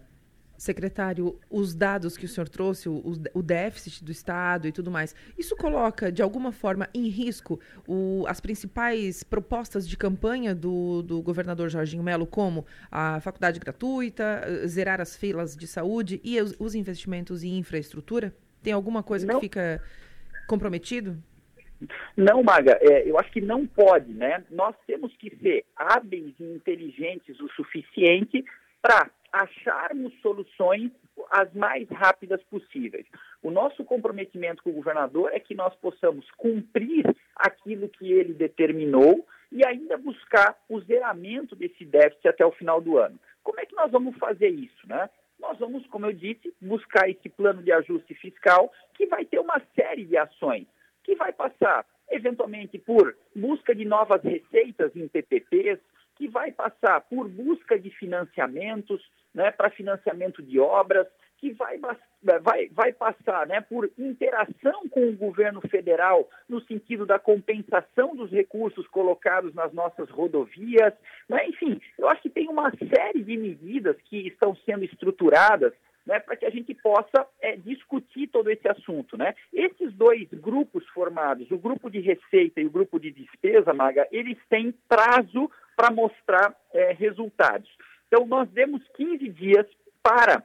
[0.61, 5.17] Secretário, os dados que o senhor trouxe, o, o, déficit do Estado e tudo mais,
[5.39, 11.23] isso coloca, de alguma forma, em risco o, as principais propostas de campanha do, do
[11.23, 16.75] governador Jorginho Melo, como a faculdade gratuita, zerar as filas de saúde e os, os
[16.75, 18.35] investimentos em infraestrutura?
[18.63, 19.37] Tem alguma coisa não.
[19.37, 19.83] que fica
[20.47, 21.17] comprometido?
[22.15, 24.45] Não, Maga, é, eu acho que não pode, né?
[24.51, 28.45] Nós temos que ser hábeis e inteligentes o suficiente
[28.83, 30.91] para acharmos soluções
[31.31, 33.07] as mais rápidas possíveis.
[33.43, 37.05] O nosso comprometimento com o governador é que nós possamos cumprir
[37.37, 42.99] aquilo que ele determinou e ainda buscar o zeramento desse déficit até o final do
[42.99, 43.19] ano.
[43.43, 45.09] Como é que nós vamos fazer isso, né?
[45.41, 49.61] nós vamos, como eu disse, buscar esse plano de ajuste fiscal que vai ter uma
[49.75, 50.67] série de ações,
[51.03, 55.81] que vai passar, eventualmente, por busca de novas receitas em PPPs,
[56.21, 59.01] que vai passar por busca de financiamentos
[59.33, 61.07] né, para financiamento de obras,
[61.39, 61.81] que vai,
[62.43, 68.31] vai, vai passar né, por interação com o governo federal no sentido da compensação dos
[68.31, 70.93] recursos colocados nas nossas rodovias.
[71.27, 71.49] Né?
[71.49, 75.73] Enfim, eu acho que tem uma série de medidas que estão sendo estruturadas
[76.05, 79.17] né, para que a gente possa é, discutir todo esse assunto.
[79.17, 79.35] Né?
[79.55, 84.37] Esses dois grupos formados, o grupo de receita e o grupo de despesa, Maga, eles
[84.51, 87.71] têm prazo para mostrar é, resultados.
[88.07, 89.67] Então, nós demos 15 dias
[90.03, 90.45] para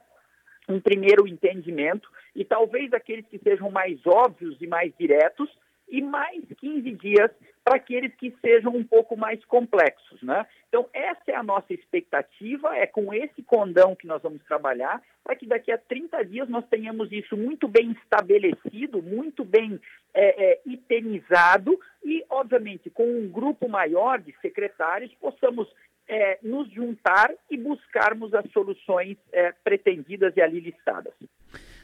[0.66, 5.50] um primeiro entendimento e talvez aqueles que sejam mais óbvios e mais diretos
[5.90, 7.30] e mais 15 dias
[7.66, 10.46] para aqueles que sejam um pouco mais complexos, né?
[10.68, 15.34] Então, essa é a nossa expectativa, é com esse condão que nós vamos trabalhar, para
[15.34, 19.80] que daqui a 30 dias nós tenhamos isso muito bem estabelecido, muito bem
[20.14, 25.68] é, é, itemizado e, obviamente, com um grupo maior de secretários, possamos
[26.06, 31.14] é, nos juntar e buscarmos as soluções é, pretendidas e ali listadas.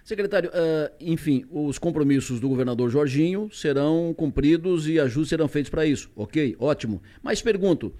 [0.05, 5.87] Secretário, uh, enfim, os compromissos do governador Jorginho serão cumpridos e ajustes serão feitos para
[5.87, 6.11] isso.
[6.17, 7.03] Ok, ótimo.
[7.23, 7.93] Mas pergunto,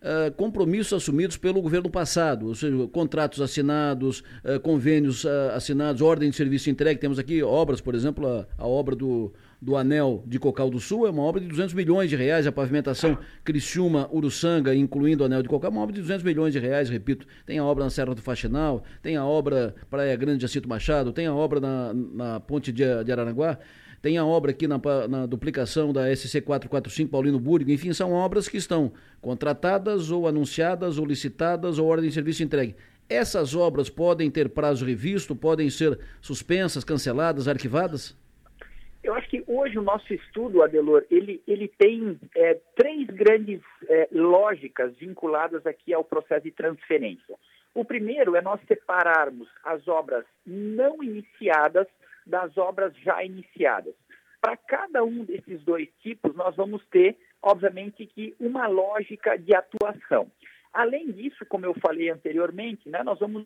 [0.00, 6.36] Uh, compromissos assumidos pelo governo passado, ou seja, contratos assinados, uh, convênios assinados, ordem de
[6.36, 6.98] serviço entregue.
[6.98, 11.06] Temos aqui obras, por exemplo, a, a obra do, do Anel de Cocal do Sul
[11.06, 15.42] é uma obra de 200 milhões de reais, a pavimentação Criciúma, Uruçanga, incluindo o Anel
[15.42, 17.26] de Cocal, é uma obra de 200 milhões de reais, repito.
[17.44, 21.12] Tem a obra na Serra do Faxinal, tem a obra Praia Grande de Jacinto Machado,
[21.12, 23.58] tem a obra na, na Ponte de, de Araranguá,
[24.00, 28.48] tem a obra aqui na, na, duplicação da SC 445 Paulino Búrigo, enfim, são obras
[28.48, 32.74] que estão contratadas ou anunciadas ou licitadas ou ordem de serviço entregue.
[33.10, 38.16] Essas obras podem ter prazo revisto, podem ser suspensas, canceladas, arquivadas?
[39.02, 44.08] Eu acho que hoje o nosso estudo, Adelor, ele, ele tem é, três grandes é,
[44.12, 47.36] lógicas vinculadas aqui ao processo de transferência.
[47.74, 51.86] O primeiro é nós separarmos as obras não iniciadas
[52.26, 53.94] das obras já iniciadas.
[54.40, 60.30] Para cada um desses dois tipos, nós vamos ter, obviamente, que uma lógica de atuação.
[60.72, 63.44] Além disso, como eu falei anteriormente, né, nós vamos.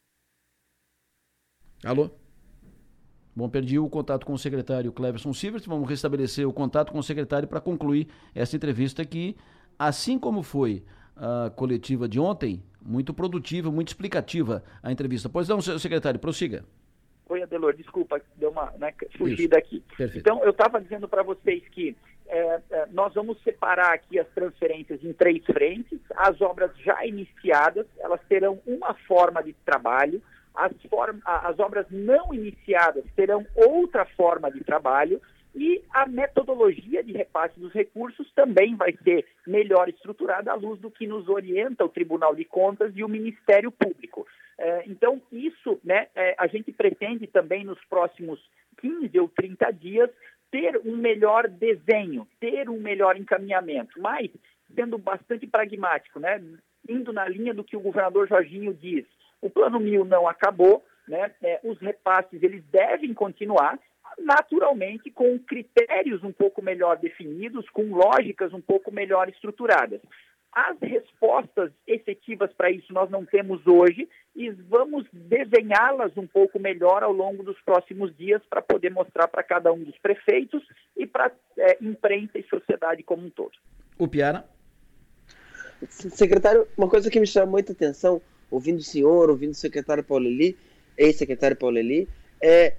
[1.85, 2.11] Alô?
[3.37, 5.67] Bom, perdi o contato com o secretário Cleverson Silvers.
[5.67, 9.37] Vamos restabelecer o contato com o secretário para concluir essa entrevista que,
[9.77, 10.85] assim como foi
[11.17, 15.29] a coletiva de ontem, muito produtiva, muito explicativa a entrevista.
[15.29, 16.65] Pois não, secretário, prossiga.
[17.29, 19.83] Oi, Adelor, desculpa, deu uma né, fugida aqui.
[19.97, 20.19] Perfeito.
[20.19, 25.03] Então, eu estava dizendo para vocês que é, é, nós vamos separar aqui as transferências
[25.03, 25.99] em três frentes.
[26.17, 30.23] As obras já iniciadas, elas terão uma forma de trabalho
[30.55, 30.73] as,
[31.25, 35.21] as obras não iniciadas terão outra forma de trabalho
[35.55, 40.91] e a metodologia de repasse dos recursos também vai ser melhor estruturada à luz do
[40.91, 44.27] que nos orienta o Tribunal de Contas e o Ministério Público.
[44.59, 48.41] É, então, isso né, é, a gente pretende também nos próximos
[48.79, 50.11] 15 ou 30 dias
[50.51, 54.31] ter um melhor desenho, ter um melhor encaminhamento, mas
[54.75, 56.43] sendo bastante pragmático, né?
[56.89, 59.05] indo na linha do que o governador Jorginho diz.
[59.45, 61.31] O plano mil não acabou, né?
[61.43, 63.79] É, os repasses eles devem continuar,
[64.19, 70.01] naturalmente com critérios um pouco melhor definidos, com lógicas um pouco melhor estruturadas.
[70.51, 77.03] As respostas efetivas para isso nós não temos hoje e vamos desenhá-las um pouco melhor
[77.03, 80.63] ao longo dos próximos dias para poder mostrar para cada um dos prefeitos
[80.97, 83.53] e para é, imprensa e sociedade como um todo.
[83.99, 84.43] O Piara?
[85.91, 90.27] Secretário, uma coisa que me chama muita atenção, ouvindo o senhor, ouvindo o secretário Paulo
[90.27, 90.57] Eli,
[90.97, 92.09] ex-secretário Paulo Eli,
[92.43, 92.75] é,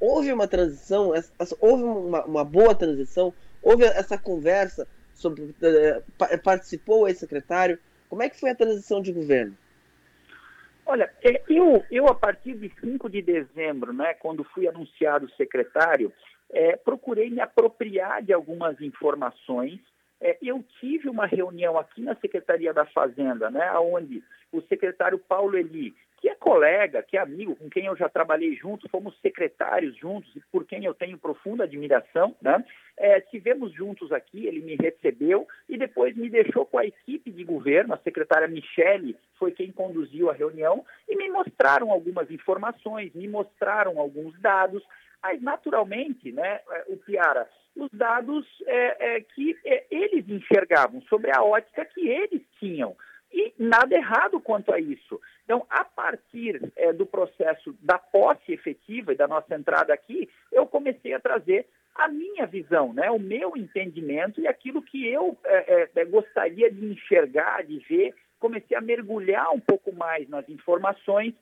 [0.00, 1.12] houve uma transição,
[1.60, 6.02] houve uma, uma boa transição, houve essa conversa sobre, eh,
[6.42, 9.56] participou o ex-secretário, como é que foi a transição de governo?
[10.84, 16.12] Olha, é, eu, eu a partir de 5 de dezembro, né, quando fui anunciado secretário,
[16.52, 19.80] é, procurei me apropriar de algumas informações.
[20.20, 24.22] É, eu tive uma reunião aqui na Secretaria da Fazenda, né, onde
[24.58, 28.56] o secretário Paulo Eli que é colega, que é amigo, com quem eu já trabalhei
[28.56, 32.64] juntos, fomos secretários juntos e por quem eu tenho profunda admiração, né?
[32.96, 37.44] É, tivemos juntos aqui, ele me recebeu e depois me deixou com a equipe de
[37.44, 43.28] governo, a secretária Michele foi quem conduziu a reunião e me mostraram algumas informações, me
[43.28, 44.82] mostraram alguns dados,
[45.22, 51.30] mas naturalmente, né, é, o Piara, os dados é, é, que é, eles enxergavam sobre
[51.30, 52.96] a ótica que eles tinham.
[53.36, 55.20] E nada errado quanto a isso.
[55.44, 60.66] Então, a partir é, do processo da posse efetiva e da nossa entrada aqui, eu
[60.66, 65.90] comecei a trazer a minha visão, né, o meu entendimento e aquilo que eu é,
[65.94, 68.14] é, gostaria de enxergar, de ver.
[68.38, 71.34] Comecei a mergulhar um pouco mais nas informações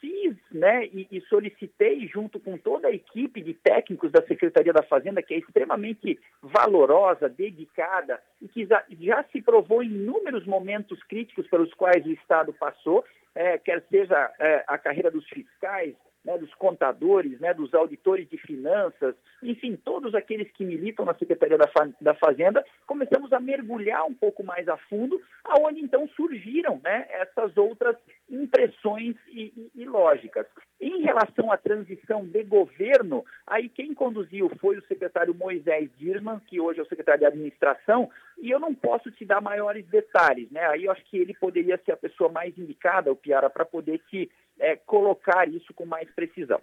[0.00, 4.82] fiz né, e, e, solicitei, junto com toda a equipe de técnicos da Secretaria da
[4.82, 11.02] Fazenda, que é extremamente valorosa, dedicada e que já, já se provou em inúmeros momentos
[11.04, 16.36] críticos pelos quais o Estado passou, é, quer seja é, a carreira dos fiscais, né,
[16.38, 21.68] dos contadores, né, dos auditores de finanças, enfim, todos aqueles que militam na Secretaria da,
[22.00, 27.56] da Fazenda, começamos a mergulhar um pouco mais a fundo, aonde então surgiram né, essas
[27.56, 27.96] outras
[28.28, 30.46] impressões e, e, e, lógicas.
[30.80, 36.58] Em relação à transição de governo, aí quem conduziu foi o secretário Moisés Dirman, que
[36.58, 38.08] hoje é o secretário de administração,
[38.40, 40.64] e eu não posso te dar maiores detalhes, né?
[40.68, 44.00] Aí eu acho que ele poderia ser a pessoa mais indicada, o Piara, para poder
[44.08, 46.62] te é, colocar isso com mais precisão.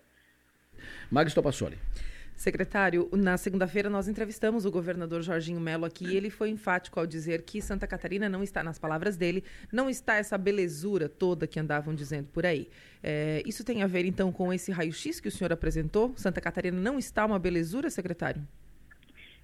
[1.11, 1.77] Magis Topassoli.
[2.37, 7.07] Secretário, na segunda-feira nós entrevistamos o governador Jorginho Melo aqui e ele foi enfático ao
[7.07, 11.59] dizer que Santa Catarina não está, nas palavras dele, não está essa belezura toda que
[11.59, 12.69] andavam dizendo por aí.
[13.01, 16.13] É, isso tem a ver então com esse raio-x que o senhor apresentou?
[16.15, 18.43] Santa Catarina não está uma belezura, secretário?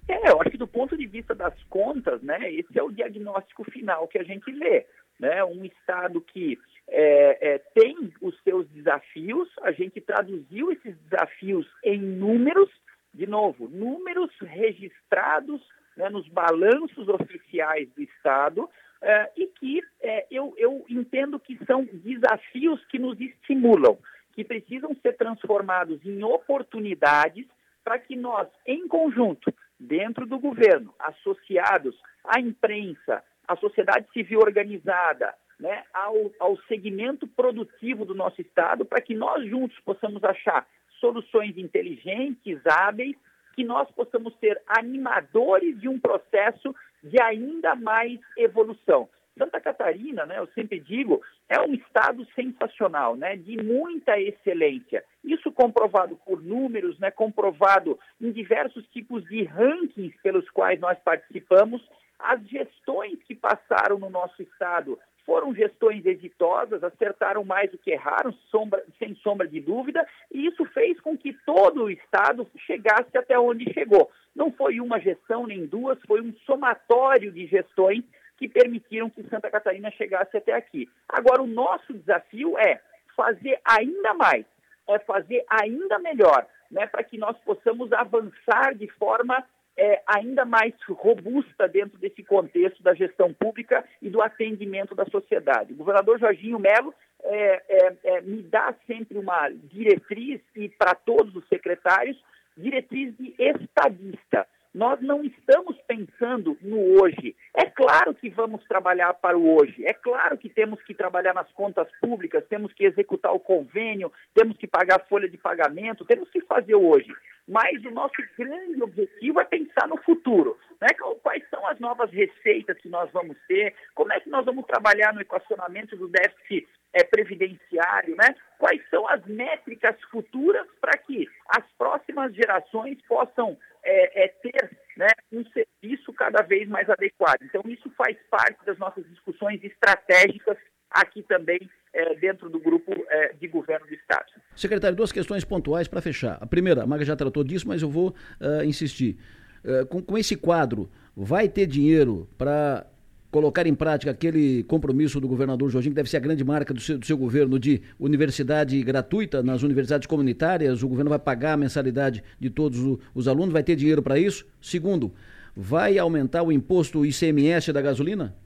[0.06, 3.64] É, eu acho que do ponto de vista das contas, né, esse é o diagnóstico
[3.64, 4.86] final que a gente vê.
[5.18, 5.42] Né?
[5.44, 12.00] Um Estado que é, é, tem os seus desafios, a gente traduziu esses desafios em
[12.00, 12.70] números,
[13.14, 15.62] de novo, números registrados
[15.96, 18.68] né, nos balanços oficiais do Estado,
[19.00, 23.98] é, e que é, eu, eu entendo que são desafios que nos estimulam,
[24.32, 27.46] que precisam ser transformados em oportunidades
[27.84, 35.34] para que nós, em conjunto, dentro do governo, associados à imprensa, à sociedade civil organizada,
[35.60, 40.66] né, ao, ao segmento produtivo do nosso Estado, para que nós juntos possamos achar
[41.04, 43.14] soluções inteligentes, hábeis,
[43.54, 49.06] que nós possamos ser animadores de um processo de ainda mais evolução.
[49.36, 55.04] Santa Catarina, né, eu sempre digo, é um estado sensacional, né, de muita excelência.
[55.22, 61.86] Isso comprovado por números, né, comprovado em diversos tipos de rankings pelos quais nós participamos.
[62.18, 68.32] As gestões que passaram no nosso estado foram gestões exitosas, acertaram mais do que erraram,
[68.50, 73.38] sombra, sem sombra de dúvida, e isso fez com que todo o Estado chegasse até
[73.38, 74.10] onde chegou.
[74.34, 78.04] Não foi uma gestão nem duas, foi um somatório de gestões
[78.36, 80.88] que permitiram que Santa Catarina chegasse até aqui.
[81.08, 82.80] Agora, o nosso desafio é
[83.16, 84.44] fazer ainda mais,
[84.88, 89.44] é fazer ainda melhor, né, para que nós possamos avançar de forma
[89.76, 95.72] é, ainda mais robusta dentro desse contexto da gestão pública e do atendimento da sociedade.
[95.72, 101.34] O governador Jorginho Melo é, é, é me dá sempre uma diretriz, e para todos
[101.34, 102.16] os secretários,
[102.56, 104.46] diretriz de estadista.
[104.74, 107.36] Nós não estamos pensando no hoje.
[107.54, 109.86] É claro que vamos trabalhar para o hoje.
[109.86, 114.56] É claro que temos que trabalhar nas contas públicas, temos que executar o convênio, temos
[114.56, 117.14] que pagar a folha de pagamento, temos que fazer o hoje.
[117.46, 120.58] Mas o nosso grande objetivo é pensar no futuro.
[120.80, 120.88] Né?
[121.22, 123.74] Quais são as novas receitas que nós vamos ter?
[123.94, 128.16] Como é que nós vamos trabalhar no equacionamento do déficit é, previdenciário?
[128.16, 128.34] Né?
[128.58, 135.08] Quais são as métricas futuras para que as próximas gerações possam é, é, ter né,
[135.30, 137.42] um serviço cada vez mais adequado?
[137.42, 140.56] Então, isso faz parte das nossas discussões estratégicas
[140.90, 141.58] aqui também
[141.92, 144.26] é, dentro do grupo é, de governo do Estado.
[144.56, 146.38] Secretário, duas questões pontuais para fechar.
[146.40, 149.16] A primeira, a Maga já tratou disso, mas eu vou uh, insistir.
[149.64, 152.86] Uh, com, com esse quadro, vai ter dinheiro para
[153.34, 156.80] colocar em prática aquele compromisso do governador Jorginho, que deve ser a grande marca do
[156.80, 161.56] seu, do seu, governo, de universidade gratuita nas universidades comunitárias, o governo vai pagar a
[161.56, 162.78] mensalidade de todos
[163.12, 164.46] os alunos, vai ter dinheiro para isso?
[164.62, 165.12] Segundo,
[165.56, 168.36] vai aumentar o imposto ICMS da gasolina?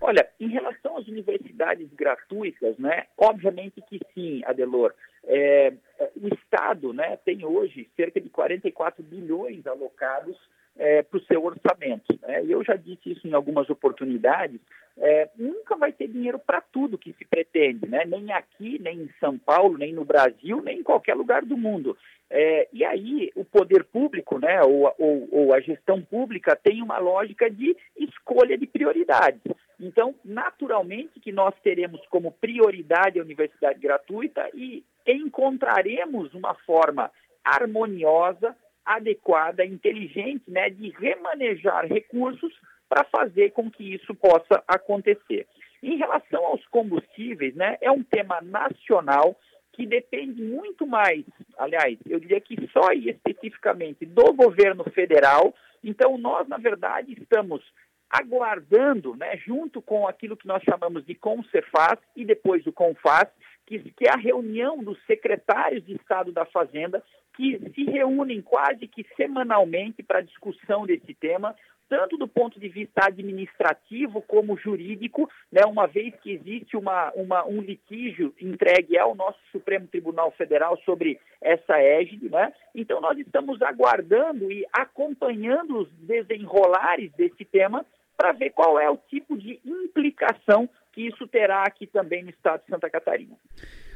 [0.00, 4.94] Olha, em relação às universidades gratuitas, né, obviamente que sim, Adelor.
[5.24, 10.36] É, é o Estado né, tem hoje cerca de 44 bilhões alocados
[10.78, 12.18] é, para o seu orçamento.
[12.22, 12.44] Né?
[12.46, 14.60] Eu já disse isso em algumas oportunidades.
[14.96, 18.04] É, nunca vai ter dinheiro para tudo que se pretende, né?
[18.04, 21.96] nem aqui, nem em São Paulo, nem no Brasil, nem em qualquer lugar do mundo.
[22.30, 26.98] É, e aí o poder público, né, ou, ou, ou, a gestão pública tem uma
[26.98, 29.40] lógica de escolha de prioridades.
[29.80, 37.10] Então, naturalmente que nós teremos como prioridade a universidade gratuita e encontraremos uma forma
[37.42, 38.54] harmoniosa,
[38.88, 42.52] adequada, inteligente, né, de remanejar recursos
[42.88, 45.46] para fazer com que isso possa acontecer.
[45.82, 49.38] Em relação aos combustíveis, né, é um tema nacional
[49.74, 51.24] que depende muito mais,
[51.56, 55.54] aliás, eu diria que só e especificamente do governo federal.
[55.84, 57.62] Então, nós, na verdade, estamos
[58.10, 63.28] aguardando, né, junto com aquilo que nós chamamos de Concefaz e depois o Confaz,
[63.68, 67.04] que, que é a reunião dos secretários de Estado da Fazenda,
[67.36, 71.54] que se reúnem quase que semanalmente para discussão desse tema,
[71.88, 77.46] tanto do ponto de vista administrativo como jurídico, né, uma vez que existe uma, uma,
[77.46, 82.28] um litígio entregue ao nosso Supremo Tribunal Federal sobre essa égide.
[82.28, 82.52] Né?
[82.74, 87.84] Então, nós estamos aguardando e acompanhando os desenrolares desse tema
[88.16, 92.62] para ver qual é o tipo de implicação que isso terá aqui também no estado
[92.62, 93.36] de Santa Catarina.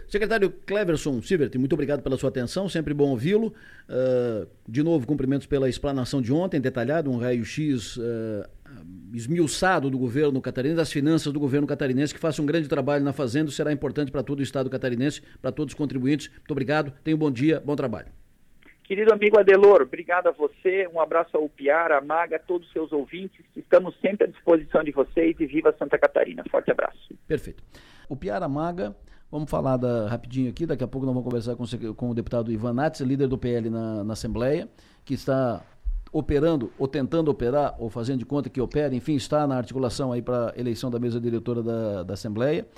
[0.07, 3.49] Secretário Cleverson Sivert, muito obrigado pela sua atenção, sempre bom ouvi-lo.
[3.89, 8.03] Uh, de novo, cumprimentos pela explanação de ontem, detalhado, um raio-x uh,
[9.13, 13.13] esmiuçado do governo catarinense, das finanças do governo catarinense, que faça um grande trabalho na
[13.13, 16.29] Fazenda, será importante para todo o estado catarinense, para todos os contribuintes.
[16.29, 18.22] Muito obrigado, tenha um bom dia, bom trabalho.
[18.93, 22.73] Querido amigo Adelor, obrigado a você, um abraço ao Piara, a Maga, a todos os
[22.75, 23.43] seus ouvintes.
[23.57, 26.45] Estamos sempre à disposição de vocês e viva Santa Catarina.
[26.51, 27.09] Forte abraço.
[27.27, 27.65] Perfeito.
[28.07, 28.95] O Piara Maga,
[29.31, 31.65] vamos falar da, rapidinho aqui, daqui a pouco nós vamos conversar com,
[31.95, 34.69] com o deputado Ivan Nats, líder do PL na, na Assembleia,
[35.07, 35.65] que está
[36.13, 40.21] operando, ou tentando operar, ou fazendo de conta que opera, enfim, está na articulação aí
[40.21, 42.69] para eleição da mesa diretora da, da Assembleia.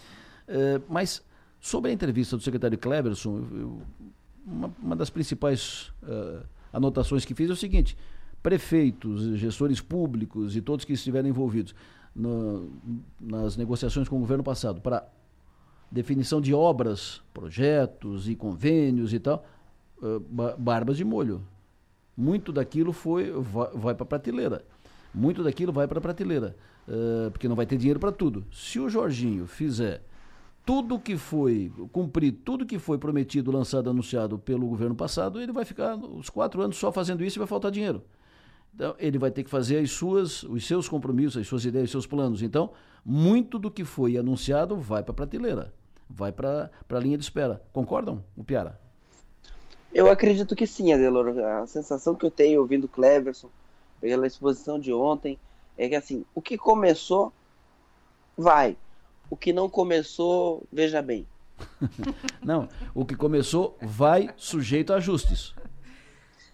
[0.47, 1.27] É, mas
[1.59, 3.83] sobre a entrevista do secretário Cleverson, eu, eu
[4.47, 7.97] uma, uma das principais uh, anotações que fiz é o seguinte:
[8.43, 11.75] prefeitos, gestores públicos e todos que estiverem envolvidos
[12.15, 12.71] no,
[13.21, 15.07] nas negociações com o governo passado para
[15.91, 19.45] definição de obras, projetos e convênios e tal,
[20.03, 20.21] uh,
[20.59, 21.43] barbas de molho.
[22.17, 24.65] Muito daquilo foi vai, vai para a prateleira.
[25.13, 26.57] Muito daquilo vai para a prateleira,
[26.89, 28.45] uh, porque não vai ter dinheiro para tudo.
[28.53, 30.03] Se o Jorginho fizer
[30.65, 35.65] tudo que foi, cumprir tudo que foi prometido, lançado, anunciado pelo governo passado, ele vai
[35.65, 38.03] ficar os quatro anos só fazendo isso e vai faltar dinheiro.
[38.75, 41.91] Então, ele vai ter que fazer as suas, os seus compromissos, as suas ideias, os
[41.91, 42.43] seus planos.
[42.43, 42.73] Então,
[43.05, 45.73] muito do que foi anunciado vai para a prateleira,
[46.09, 47.62] vai para a linha de espera.
[47.73, 48.81] Concordam, o Piara?
[49.93, 51.39] Eu acredito que sim, Adelor.
[51.39, 53.49] A sensação que eu tenho ouvindo Cleverson,
[54.01, 55.39] pela exposição de ontem,
[55.77, 57.33] é que assim, o que começou,
[58.37, 58.77] vai
[59.31, 61.27] o que não começou, veja bem.
[62.43, 65.55] não, o que começou vai sujeito a ajustes.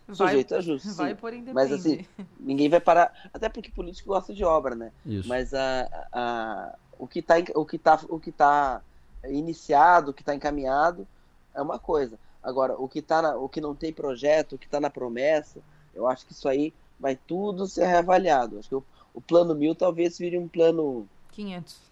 [0.06, 0.96] Vai, sujeito a ajustes.
[0.96, 1.54] Vai por independente.
[1.54, 2.06] Mas assim,
[2.38, 3.30] ninguém vai parar.
[3.32, 4.92] Até porque político gosta de obra, né?
[5.06, 5.28] Isso.
[5.28, 8.82] Mas a, a, o que está o que tá, o que tá
[9.28, 11.06] iniciado, o que está encaminhado,
[11.54, 12.18] é uma coisa.
[12.42, 15.60] Agora, o que, tá na, o que não tem projeto, o que está na promessa,
[15.94, 18.58] eu acho que isso aí vai tudo ser reavaliado.
[18.58, 21.06] Acho que o, o plano mil talvez vire um plano.
[21.32, 21.89] 500.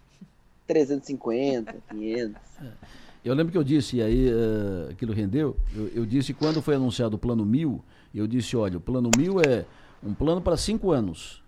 [0.69, 2.41] 350, 500.
[3.25, 6.75] Eu lembro que eu disse, e aí uh, aquilo rendeu, eu, eu, disse quando foi
[6.75, 9.65] anunciado o plano mil, eu disse, olha, o plano mil é
[10.03, 11.43] um plano para cinco anos.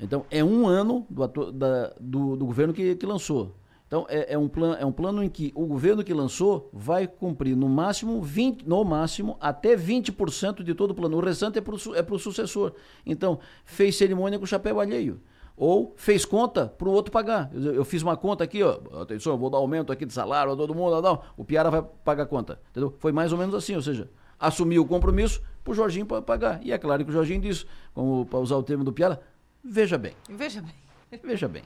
[0.00, 3.56] Então, é um ano do, da, do, do governo que, que lançou.
[3.86, 7.06] Então, é, é, um plan, é um plano em que o governo que lançou vai
[7.06, 11.16] cumprir no máximo 20, no máximo, até 20% de todo o plano.
[11.16, 12.74] O restante é para o é sucessor.
[13.04, 15.20] Então, fez cerimônia com o chapéu alheio.
[15.58, 17.50] Ou fez conta para o outro pagar.
[17.52, 20.56] Eu, eu, fiz uma conta aqui, ó, atenção, vou dar aumento aqui de salário a
[20.56, 22.60] todo mundo, não, o Piara vai pagar a conta.
[22.70, 22.94] Entendeu?
[23.00, 26.60] Foi mais ou menos assim, ou seja, assumiu o compromisso para o Jorginho pagar.
[26.62, 29.20] E é claro que o Jorginho disse, como para usar o termo do Piara,
[29.64, 30.14] veja bem.
[30.30, 31.20] Veja bem.
[31.24, 31.62] Veja bem.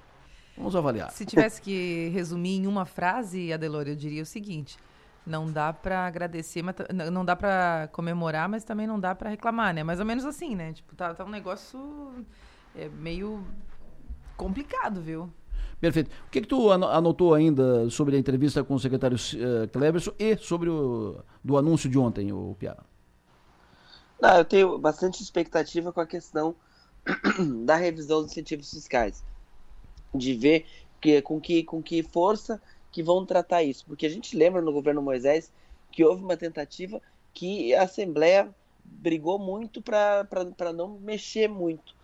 [0.57, 1.11] Vamos avaliar.
[1.11, 4.79] Se tivesse que resumir em uma frase, Adelor, eu diria o seguinte:
[5.27, 6.75] não dá para agradecer, mas
[7.13, 9.83] não dá para comemorar, mas também não dá para reclamar, né?
[9.83, 10.73] Mais ou menos assim, né?
[10.73, 11.79] Tipo, tá, tá um negócio
[12.75, 13.45] é, meio
[14.43, 15.31] complicado, viu?
[15.81, 16.11] Perfeito.
[16.27, 20.37] O que, que tu anotou ainda sobre a entrevista com o secretário uh, Cleberson e
[20.37, 22.85] sobre o do anúncio de ontem, o Piara?
[24.21, 26.55] Não, eu tenho bastante expectativa com a questão
[27.65, 29.25] da revisão dos incentivos fiscais
[30.15, 30.67] de ver
[31.01, 32.63] que, com, que, com que força
[32.93, 33.85] que vão tratar isso.
[33.85, 35.51] Porque a gente lembra no governo Moisés
[35.91, 37.01] que houve uma tentativa
[37.35, 41.95] que a Assembleia brigou muito para não mexer muito.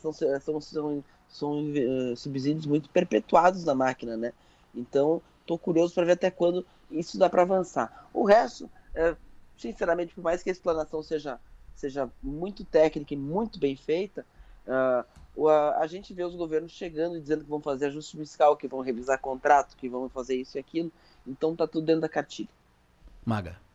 [0.00, 4.32] São, são, são, são uh, subsídios muito perpetuados na máquina, né?
[4.74, 8.08] Então, estou curioso para ver até quando isso dá para avançar.
[8.12, 9.16] O resto, é,
[9.56, 11.38] sinceramente, por mais que a explanação seja,
[11.74, 14.24] seja muito técnica e muito bem feita,
[14.66, 18.56] uh, a, a gente vê os governos chegando e dizendo que vão fazer ajuste fiscal,
[18.56, 20.92] que vão revisar contrato, que vão fazer isso e aquilo.
[21.26, 22.48] Então tá tudo dentro da cartilha.
[23.24, 23.65] Maga.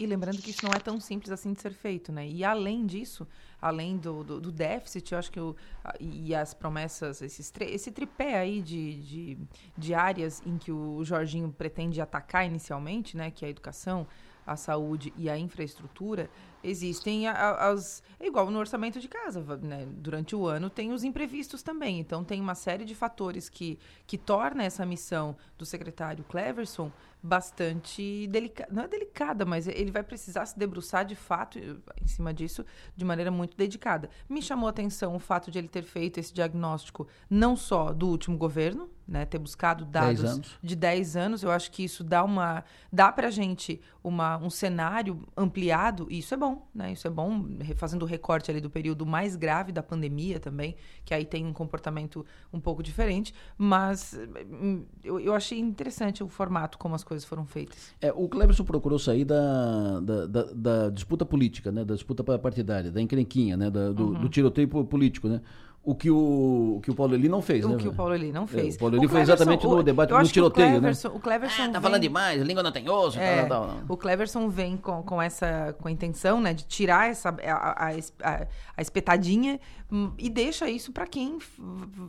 [0.00, 2.26] E lembrando que isso não é tão simples assim de ser feito, né?
[2.26, 3.28] E além disso,
[3.60, 5.54] além do, do, do déficit, eu acho que o,
[6.00, 9.38] e as promessas, esses esse tripé aí de, de,
[9.76, 13.30] de áreas em que o Jorginho pretende atacar inicialmente, né?
[13.30, 14.06] Que é a educação,
[14.46, 16.30] a saúde e a infraestrutura,
[16.62, 18.02] existem as.
[18.18, 19.86] É igual no orçamento de casa, né?
[19.90, 21.98] Durante o ano tem os imprevistos também.
[21.98, 26.90] Então tem uma série de fatores que, que torna essa missão do secretário Cleverson
[27.22, 28.72] bastante delicada.
[28.72, 32.64] Não é delicada, mas ele vai precisar se debruçar de fato em cima disso
[32.96, 34.08] de maneira muito dedicada.
[34.28, 38.08] Me chamou a atenção o fato de ele ter feito esse diagnóstico não só do
[38.08, 41.42] último governo, né, ter buscado dados dez de 10 anos.
[41.42, 46.32] Eu acho que isso dá uma dá para gente uma, um cenário ampliado e isso
[46.32, 46.92] é bom, né?
[46.92, 47.46] Isso é bom,
[47.76, 51.52] fazendo o recorte ali do período mais grave da pandemia também, que aí tem um
[51.52, 54.18] comportamento um pouco diferente, mas
[54.50, 57.94] hum, eu, eu achei interessante o formato como as coisas foram feitas.
[58.00, 62.90] É, o Cleberson procurou sair da, da, da, da disputa política, né, da disputa partidária,
[62.90, 64.20] da encrenquinha, né, da, do, uhum.
[64.20, 65.40] do tiroteio político, né?
[65.82, 67.74] O que o, o que o Paulo Eli não fez, o né?
[67.74, 68.74] O que o Paulo Eli não fez.
[68.74, 70.92] É, o Paulo Eli foi exatamente no debate, no tiroteio, o né?
[71.12, 71.80] O Cleverson ah, tá vem...
[71.80, 75.22] falando demais, a língua não tem osso, é, tal, tal, O Cleverson vem com, com
[75.22, 79.58] essa com a intenção, né, de tirar essa a, a, a, a espetadinha
[79.90, 81.38] hum, e deixa isso para quem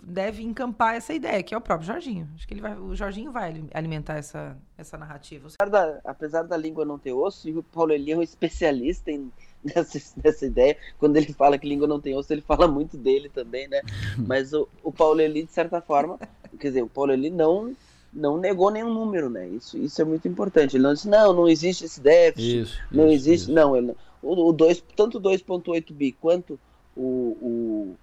[0.03, 2.27] deve encampar essa ideia, que é o próprio Jorginho.
[2.35, 5.47] Acho que ele vai, o Jorginho vai alimentar essa essa narrativa.
[5.59, 9.31] Apesar da, apesar da língua não ter osso, o Paulo Eli é um especialista em
[9.63, 10.77] nessa, nessa ideia.
[10.97, 13.81] Quando ele fala que língua não tem osso, ele fala muito dele também, né?
[14.17, 16.19] Mas o, o Paulo Eli, de certa forma,
[16.59, 17.75] quer dizer, o Paulo Eli não,
[18.13, 19.47] não negou nenhum número, né?
[19.47, 20.75] Isso, isso é muito importante.
[20.75, 23.43] Ele não disse, não, não existe esse déficit, isso, não isso, existe.
[23.45, 23.53] Isso.
[23.53, 26.59] Não, ele, o, o dois, tanto 2,8 bi quanto
[26.95, 27.95] o, o,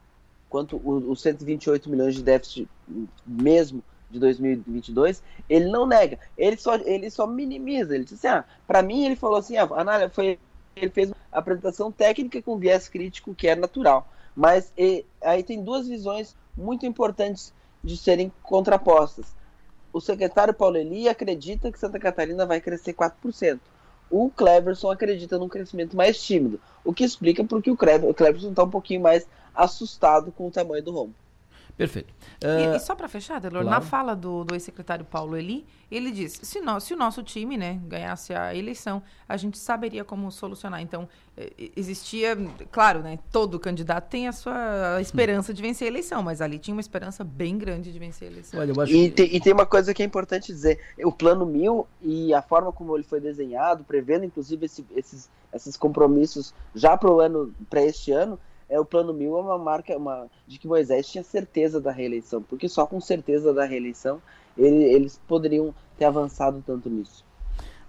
[0.49, 2.69] quanto o, os 128 milhões de déficit
[3.27, 7.95] mesmo de 2022, ele não nega, ele só, ele só minimiza.
[7.95, 10.39] Ele disse assim: ah, para mim, ele falou assim: ah, Anália, foi
[10.79, 14.09] ele fez uma apresentação técnica com viés crítico que é natural.
[14.35, 17.53] Mas e, aí tem duas visões muito importantes
[17.83, 19.27] de serem contrapostas.
[19.93, 23.59] O secretário Paulo Eli acredita que Santa Catarina vai crescer 4%.
[24.11, 28.71] O Cleverson acredita num crescimento mais tímido, o que explica porque o Cleverson está um
[28.71, 31.15] pouquinho mais assustado com o tamanho do rombo.
[31.79, 32.13] Perfeito.
[32.43, 33.71] Uh, e, e, ah, só para fechar, Delor, claro.
[33.71, 37.57] na fala do, do ex-secretário Paulo Eli, ele disse: se, nós, se o nosso time
[37.57, 40.83] né, ganhasse a eleição, a gente saberia como solucionar.
[40.83, 41.09] Então,
[41.77, 42.37] existia,
[42.73, 46.75] claro, né, todo candidato tem a sua esperança de vencer a eleição, mas ali tinha
[46.75, 48.59] uma esperança bem grande de vencer a eleição.
[48.59, 49.11] Olha, e, que...
[49.11, 52.73] tem, e tem uma coisa que é importante dizer: o plano mil e a forma
[52.73, 57.85] como ele foi desenhado, prevendo inclusive esse, esses, esses compromissos já para o ano, para
[57.85, 58.37] este ano
[58.69, 62.43] é o plano mil é uma marca uma, de que Moisés tinha certeza da reeleição,
[62.43, 64.21] porque só com certeza da reeleição
[64.57, 67.25] ele, eles poderiam ter avançado tanto nisso.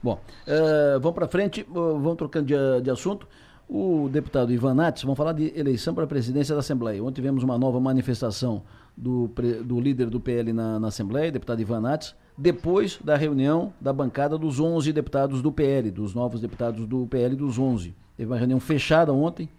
[0.02, 0.14] Bom,
[0.48, 3.28] uh, vamos para frente, uh, vamos trocando de, de, assunto.
[3.68, 7.04] O deputado Ivan Nates, vamos falar de eleição para a presidência da Assembleia.
[7.04, 8.64] Ontem tivemos uma nova manifestação
[8.96, 9.30] do,
[9.64, 14.38] do líder do PL na, na Assembleia, deputado Ivan Nates, depois da reunião da bancada
[14.38, 17.94] dos 11 deputados do PL, dos novos deputados do PL dos 11.
[18.16, 19.50] Teve uma reunião fechada ontem,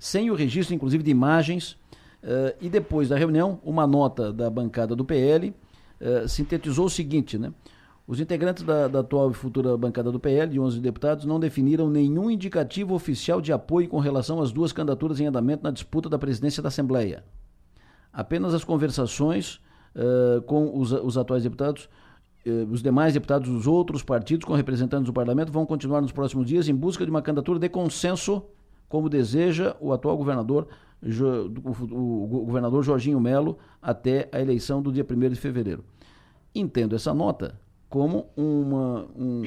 [0.00, 1.78] sem o registro, inclusive, de imagens.
[2.22, 5.54] Uh, e depois da reunião, uma nota da bancada do PL
[6.00, 7.52] eh, sintetizou o seguinte, né?
[8.06, 11.88] Os integrantes da, da, atual e futura bancada do PL, de 11 deputados, não definiram
[11.90, 16.18] nenhum indicativo oficial de apoio com relação às duas candidaturas em andamento na disputa da
[16.18, 17.22] presidência da Assembleia.
[18.12, 19.60] Apenas as conversações
[19.94, 21.88] uh, com os, os, atuais deputados,
[22.46, 26.46] uh, os demais deputados dos outros partidos com representantes do parlamento vão continuar nos próximos
[26.46, 28.42] dias em busca de uma candidatura de consenso,
[28.90, 30.66] como deseja o atual governador,
[31.00, 35.84] o, governador Jorginho Melo, até a eleição do dia 1 de fevereiro.
[36.52, 39.42] Entendo essa nota como uma, um,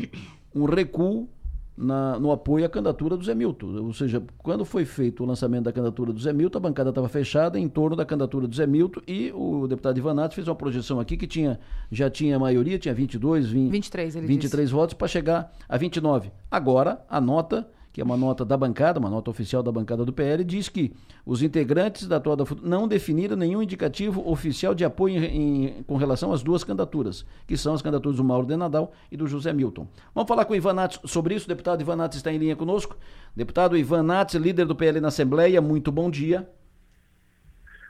[0.55, 1.27] um recuo
[1.75, 3.83] na, no apoio à candidatura do Zé Milton.
[3.83, 7.09] Ou seja, quando foi feito o lançamento da candidatura do Zé Milton, a bancada estava
[7.09, 11.01] fechada em torno da candidatura do Zé Milton e o deputado Ivanato fez uma projeção
[11.01, 11.59] aqui que tinha,
[11.91, 16.31] já tinha maioria, tinha 22, 20, 23, ele 23 votos para chegar a 29.
[16.49, 20.11] Agora, a nota que é uma nota da bancada, uma nota oficial da bancada do
[20.11, 20.91] PL, diz que
[21.23, 25.95] os integrantes da atual da não definiram nenhum indicativo oficial de apoio em, em, com
[25.95, 29.53] relação às duas candidaturas, que são as candidaturas do Mauro de Nadal e do José
[29.53, 29.87] Milton.
[30.15, 31.45] Vamos falar com o Ivan Nates sobre isso.
[31.45, 32.97] O deputado Ivan Nates está em linha conosco.
[33.35, 36.49] Deputado Ivan Nates, líder do PL na Assembleia, muito bom dia.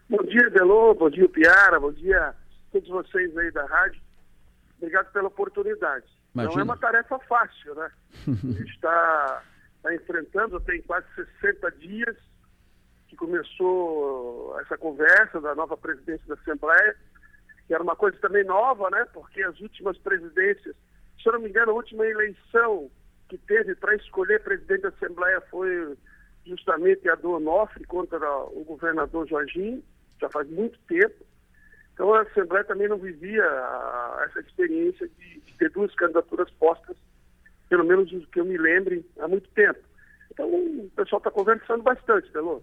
[0.10, 2.34] Bom dia, Delô, bom dia, Piara, bom dia a
[2.74, 4.01] todos vocês aí da rádio.
[4.80, 6.06] Obrigado pela oportunidade.
[6.36, 6.56] Imagina.
[6.56, 7.89] Não é uma tarefa fácil, né?
[8.28, 9.41] A gente está
[9.84, 11.06] está enfrentando, tem quase
[11.42, 12.16] 60 dias
[13.10, 16.96] que começou essa conversa da nova presidência da Assembleia,
[17.68, 19.06] que era uma coisa também nova, né?
[19.14, 20.76] Porque as últimas presidências,
[21.22, 22.90] se eu não me engano, a última eleição
[23.28, 25.98] que teve para escolher presidente da Assembleia foi
[26.46, 29.84] justamente a do Onofre contra o governador Jorginho,
[30.20, 31.26] já faz muito tempo.
[31.94, 33.44] Então a Assembleia também não vivia
[34.26, 36.98] essa experiência de, de ter duas candidaturas postas
[37.74, 39.80] pelo menos que eu me lembre, há muito tempo.
[40.32, 42.61] Então, o pessoal está conversando bastante, Delô.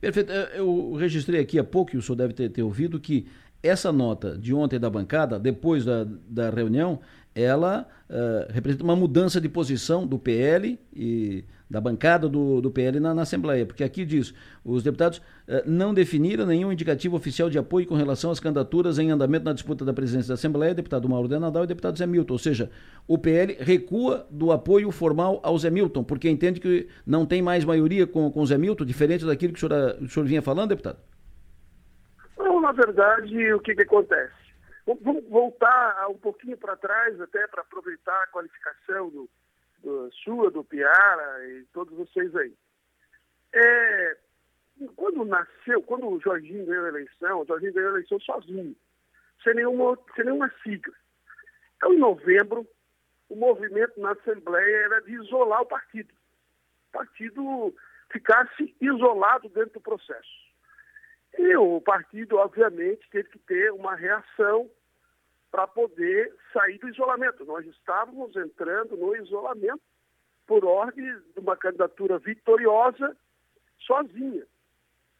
[0.00, 0.32] Perfeito.
[0.32, 3.28] Eu registrei aqui há pouco, e o senhor deve ter, ter ouvido, que
[3.62, 7.00] essa nota de ontem da bancada, depois da, da reunião,
[7.34, 13.00] ela uh, representa uma mudança de posição do PL e da bancada do, do PL
[13.00, 14.32] na, na Assembleia, porque aqui diz,
[14.64, 19.10] os deputados uh, não definiram nenhum indicativo oficial de apoio com relação às candidaturas em
[19.10, 22.34] andamento na disputa da presidência da Assembleia, deputado Mauro de Nadal e deputado Zé Milton,
[22.34, 22.70] ou seja,
[23.06, 27.64] o PL recua do apoio formal ao Zé Milton, porque entende que não tem mais
[27.64, 30.70] maioria com, com o Zé Milton, diferente daquilo que o senhor, o senhor vinha falando,
[30.70, 30.98] deputado?
[32.38, 34.34] Não, na verdade, o que, que acontece?
[35.02, 39.28] Vamos voltar um pouquinho para trás, até para aproveitar a qualificação do,
[39.86, 42.52] do, sua, do Piara e todos vocês aí.
[43.54, 44.16] É,
[44.96, 48.76] quando nasceu, quando o Jorginho ganhou a eleição, o Jorginho ganhou a eleição sozinho,
[49.44, 50.94] sem nenhuma, sem nenhuma sigla.
[51.76, 52.66] Então, em novembro,
[53.28, 56.12] o movimento na Assembleia era de isolar o partido.
[56.88, 57.74] O partido
[58.10, 60.46] ficasse isolado dentro do processo.
[61.38, 64.68] E o partido, obviamente, teve que ter uma reação
[65.56, 67.42] para poder sair do isolamento.
[67.46, 69.80] Nós estávamos entrando no isolamento
[70.46, 71.02] por ordem
[71.32, 73.16] de uma candidatura vitoriosa
[73.78, 74.46] sozinha.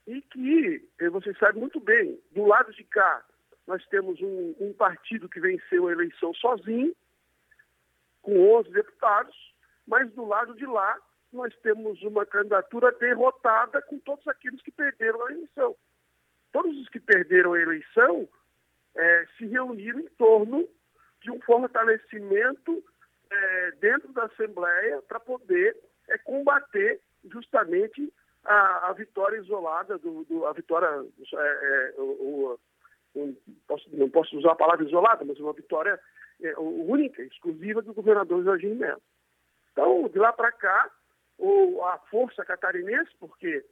[0.06, 3.24] E que, você sabe muito bem, do lado de cá,
[3.66, 6.94] nós temos um, um partido que venceu a eleição sozinho,
[8.20, 9.54] com 11 deputados,
[9.86, 10.98] mas do lado de lá,
[11.32, 15.74] nós temos uma candidatura derrotada com todos aqueles que perderam a eleição
[16.56, 18.26] todos os que perderam a eleição
[18.96, 20.68] é, se reuniram em torno
[21.22, 22.84] de um fortalecimento
[23.30, 25.76] é, dentro da Assembleia para poder
[26.08, 28.12] é, combater justamente
[28.44, 32.58] a, a, vitória isolada, do, do a vitória, é, é, o,
[33.14, 33.36] o,
[33.66, 35.98] posso, não posso usar a palavra isolada, mas uma vitória
[36.40, 39.02] é, única, exclusiva do governador Jorginho Melo.
[39.72, 40.90] Então, de lá para cá,
[41.38, 43.64] o, a força catarinense, porque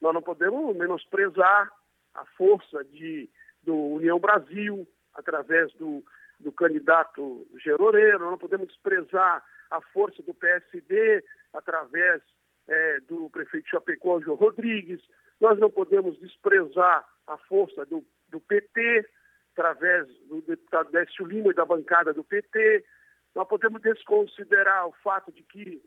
[0.00, 1.72] nós não podemos menosprezar
[2.14, 3.28] a força de,
[3.68, 6.02] do União Brasil, através do,
[6.40, 12.22] do candidato Geroreiro, não podemos desprezar a força do PSD, através
[12.66, 15.02] é, do prefeito Chapecó, João Rodrigues,
[15.38, 19.06] nós não podemos desprezar a força do, do PT,
[19.52, 22.86] através do deputado Décio Lima e da bancada do PT,
[23.34, 25.82] nós podemos desconsiderar o fato de que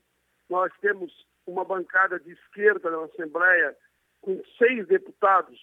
[0.48, 1.12] nós temos
[1.48, 3.76] uma bancada de esquerda na Assembleia
[4.22, 5.60] com seis deputados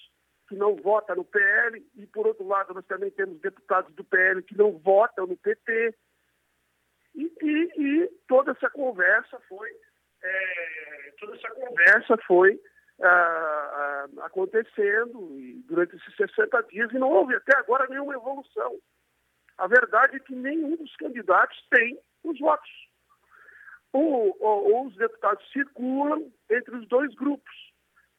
[0.49, 4.43] que não vota no PL, e por outro lado nós também temos deputados do PL
[4.43, 5.95] que não votam no PT.
[7.15, 9.71] E, e, e toda essa conversa foi,
[10.23, 12.61] é, toda essa conversa foi
[13.03, 15.29] ah, ah, acontecendo
[15.67, 18.79] durante esses 60 dias e não houve até agora nenhuma evolução.
[19.59, 22.71] A verdade é que nenhum dos candidatos tem os votos.
[23.93, 27.55] O, o, os deputados circulam entre os dois grupos.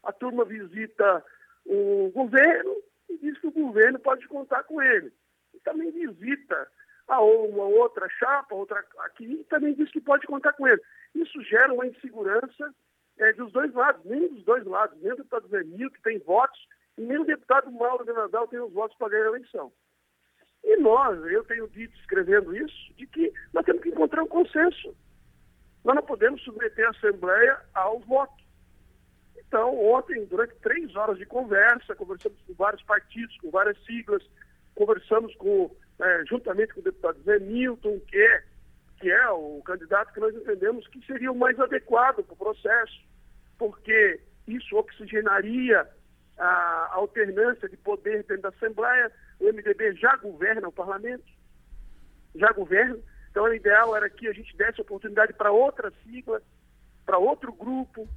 [0.03, 1.23] A turma visita
[1.69, 2.75] o governo
[3.09, 5.13] e diz que o governo pode contar com ele.
[5.53, 6.67] e também visita
[7.07, 10.81] a uma outra chapa, outra aqui, e também diz que pode contar com ele.
[11.15, 12.73] Isso gera uma insegurança
[13.17, 16.59] é, dos dois lados, nem dos dois lados, nem o deputado Zé que tem votos,
[16.97, 19.71] e nem o deputado Mauro de Nadal tem os votos para ganhar a eleição.
[20.63, 24.95] E nós, eu tenho dito, escrevendo isso, de que nós temos que encontrar um consenso.
[25.83, 28.43] Nós não podemos submeter a Assembleia ao voto.
[29.49, 34.23] Então, ontem, durante três horas de conversa, conversamos com vários partidos, com várias siglas,
[34.75, 38.43] conversamos com, é, juntamente com o deputado Zé Milton, que é,
[38.99, 43.01] que é o candidato que nós entendemos que seria o mais adequado para o processo,
[43.57, 45.89] porque isso oxigenaria
[46.37, 49.11] a alternância de poder dentro da Assembleia.
[49.39, 51.25] O MDB já governa o parlamento,
[52.35, 52.99] já governa.
[53.31, 56.39] Então, o ideal era que a gente desse oportunidade para outra sigla,
[57.03, 58.07] para outro grupo,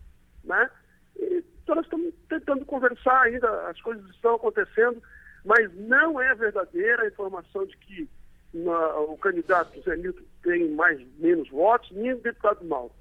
[0.44, 0.68] né?
[1.16, 5.02] E, então, nós estamos tentando conversar ainda, as coisas estão acontecendo,
[5.44, 8.08] mas não é verdadeira a informação de que
[8.52, 12.92] na, o candidato Zé Milton tem mais menos votos, nem o deputado Mauro.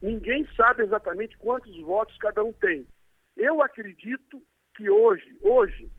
[0.00, 2.86] Ninguém sabe exatamente quantos votos cada um tem.
[3.36, 4.42] Eu acredito
[4.76, 5.90] que hoje, hoje,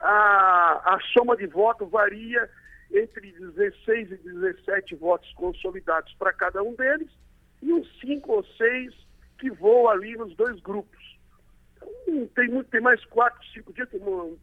[0.00, 2.48] a, a soma de votos varia
[2.92, 7.08] entre 16 e 17 votos consolidados para cada um deles
[7.62, 8.94] e uns 5 ou 6
[9.42, 11.18] que voam ali nos dois grupos.
[12.06, 13.88] Então, tem, muito, tem mais 4, 5 dias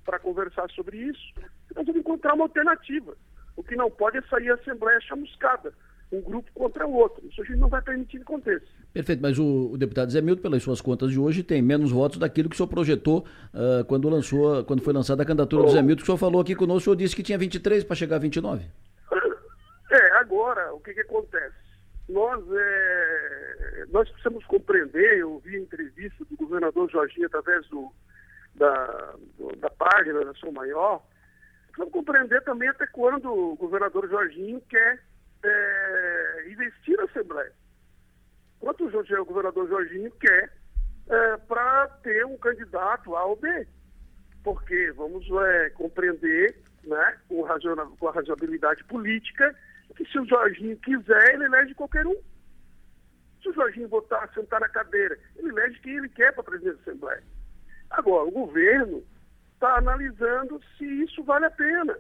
[0.04, 1.34] para conversar sobre isso.
[1.74, 3.16] Nós vamos encontrar uma alternativa.
[3.56, 5.74] O que não pode é sair a Assembleia chamuscada
[6.12, 7.26] um grupo contra o outro.
[7.28, 8.66] Isso a gente não vai permitir que aconteça.
[8.92, 12.18] Perfeito, mas o, o deputado Zé Milton, pelas suas contas de hoje, tem menos votos
[12.18, 15.82] daquilo que o senhor projetou uh, quando, lançou, quando foi lançada a candidatura do Zé
[15.82, 18.16] Milton, que o senhor falou aqui conosco, o senhor disse que tinha 23 para chegar
[18.16, 18.66] a 29.
[19.92, 21.56] É, agora, o que, que acontece?
[22.08, 23.19] Nós, é,
[23.92, 27.92] nós precisamos compreender, eu vi a entrevista do governador Jorginho através do,
[28.56, 31.04] da, do, da página da São Maior,
[31.68, 35.02] precisamos compreender também até quando o governador Jorginho quer
[35.44, 37.52] é, investir na Assembleia.
[38.60, 40.52] Quanto o, governador Jorginho quer
[41.10, 43.68] é, para ter um candidato A ou B.
[44.44, 47.46] Porque vamos é, compreender né, com,
[47.98, 49.56] com a razoabilidade política
[49.96, 52.16] que se o Jorginho quiser, ele elege qualquer um.
[53.42, 56.78] Se o Jorginho votar, sentar na cadeira, ele elege quem ele quer para a presidência
[56.78, 57.24] da Assembleia.
[57.90, 59.04] Agora, o governo
[59.54, 61.98] está analisando se isso vale a pena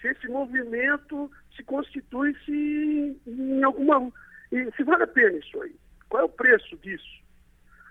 [0.00, 4.10] se esse movimento se constitui se em alguma.
[4.76, 5.74] se vale a pena isso aí.
[6.08, 7.22] Qual é o preço disso?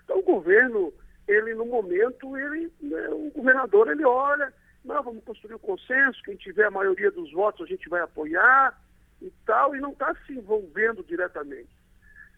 [0.04, 0.92] Então o governo,
[1.26, 4.52] ele no momento, ele, né, o governador ele olha,
[4.84, 8.00] não, vamos construir o um consenso, quem tiver a maioria dos votos a gente vai
[8.00, 8.78] apoiar
[9.22, 11.70] e tal, e não está se envolvendo diretamente.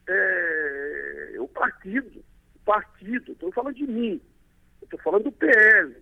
[0.08, 2.24] É, o partido,
[2.56, 4.20] o partido, estou falando de mim,
[4.82, 5.96] estou falando do PL.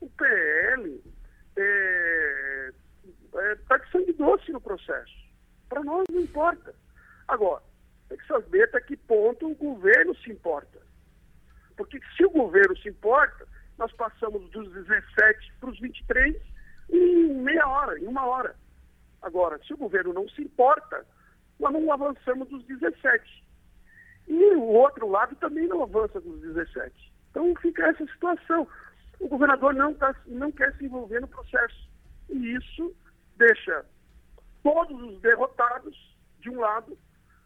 [0.00, 1.02] O PL
[1.56, 2.72] é,
[3.34, 5.14] é, tá de sangue doce no processo.
[5.68, 6.74] Para nós não importa.
[7.26, 7.62] Agora,
[8.08, 10.80] tem que saber até que ponto o governo se importa.
[11.76, 13.46] Porque se o governo se importa,
[13.76, 16.36] nós passamos dos 17 para os 23
[16.90, 18.56] em meia hora, em uma hora.
[19.22, 21.04] Agora, se o governo não se importa,
[21.58, 23.44] nós não avançamos dos 17.
[24.28, 27.12] E o outro lado também não avança dos 17.
[27.30, 28.66] Então fica essa situação.
[29.18, 31.88] O governador não, tá, não quer se envolver no processo.
[32.28, 32.94] E isso
[33.36, 33.84] deixa
[34.62, 36.96] todos os derrotados de um lado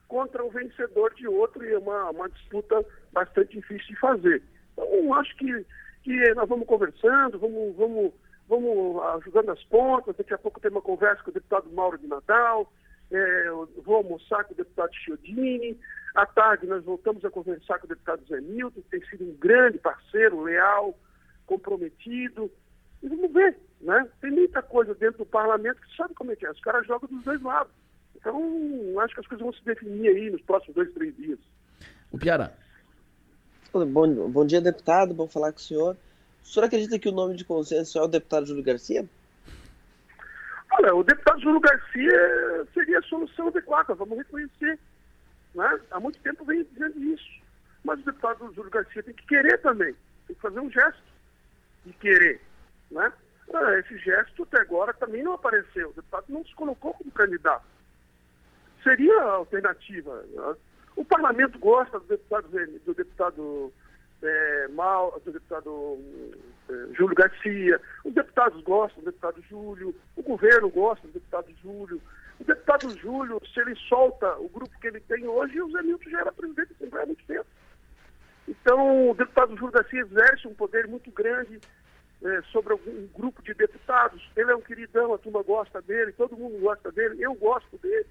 [0.08, 4.42] contra o vencedor de outro e é uma, uma disputa bastante difícil de fazer.
[4.72, 5.66] Então, acho que,
[6.02, 8.12] que nós vamos conversando, vamos, vamos,
[8.48, 10.16] vamos ajudando as pontas.
[10.16, 12.70] Daqui a pouco tem uma conversa com o deputado Mauro de Nadal,
[13.12, 13.50] é,
[13.84, 15.78] vou almoçar com o deputado Chiodini.
[16.14, 19.34] À tarde, nós voltamos a conversar com o deputado Zé Milton, que tem sido um
[19.34, 20.98] grande parceiro, leal,
[21.46, 22.50] comprometido.
[23.02, 24.08] E vamos ver, né?
[24.20, 26.50] Tem muita coisa dentro do parlamento que sabe como é que é.
[26.50, 27.72] Os caras jogam dos dois lados.
[28.14, 31.38] Então, acho que as coisas vão se definir aí nos próximos dois, três dias.
[32.10, 32.56] O Piara.
[33.72, 35.14] Bom, bom dia, deputado.
[35.14, 35.96] Bom falar com o senhor.
[36.42, 39.08] O senhor acredita que o nome de consenso é o deputado Júlio Garcia?
[40.78, 44.78] Olha, o deputado Júlio Garcia seria a solução adequada, vamos reconhecer.
[45.54, 45.80] Né?
[45.90, 47.42] Há muito tempo vem dizendo isso.
[47.84, 49.94] Mas o deputado Júlio Garcia tem que querer também.
[50.26, 51.02] Tem que fazer um gesto
[51.84, 52.40] de querer.
[52.90, 53.12] Né?
[53.52, 55.90] Ah, esse gesto até agora também não apareceu.
[55.90, 57.66] O deputado não se colocou como candidato.
[58.82, 60.22] Seria a alternativa.
[60.22, 60.56] Né?
[60.96, 63.72] O parlamento gosta do deputado, do deputado
[64.22, 65.98] é, Mal, do deputado
[66.68, 72.00] é, Júlio Garcia, os deputados gostam do deputado Júlio, o governo gosta do deputado Júlio.
[72.40, 76.10] O deputado Júlio, se ele solta o grupo que ele tem hoje, o Zé Milton
[76.10, 77.46] já era presidente da Assembleia há muito tempo.
[78.48, 81.60] Então, o deputado Júlio Garcia exerce um poder muito grande
[82.24, 84.22] é, sobre um grupo de deputados.
[84.36, 88.06] Ele é um queridão, a turma gosta dele, todo mundo gosta dele, eu gosto dele.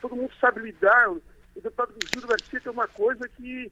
[0.00, 1.10] Todo mundo sabe lidar.
[1.10, 1.22] O
[1.56, 3.70] deputado Júlio Garcia tem uma coisa que,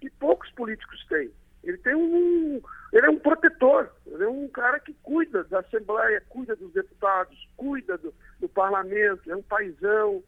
[0.00, 1.30] que poucos políticos têm.
[1.62, 2.60] Ele tem um.
[2.92, 7.48] Ele é um protetor, ele é um cara que cuida da Assembleia, cuida dos deputados,
[7.56, 10.22] cuida do, do parlamento, é um paisão.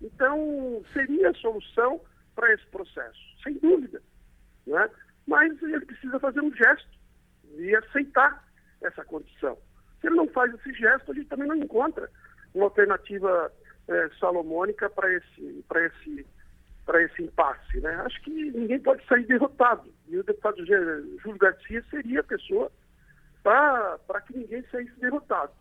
[0.00, 2.00] Então, seria a solução
[2.34, 4.02] para esse processo, sem dúvida.
[4.66, 4.90] Né?
[5.26, 6.88] Mas ele precisa fazer um gesto
[7.58, 8.44] e aceitar
[8.82, 9.56] essa condição.
[10.00, 12.10] Se ele não faz esse gesto, a gente também não encontra
[12.54, 13.52] uma alternativa
[13.88, 16.26] é, salomônica para esse, esse,
[16.98, 17.80] esse impasse.
[17.80, 17.94] Né?
[18.06, 19.88] Acho que ninguém pode sair derrotado.
[20.08, 22.70] E o deputado Júlio Garcia seria a pessoa
[23.42, 25.52] para que ninguém saísse derrotado.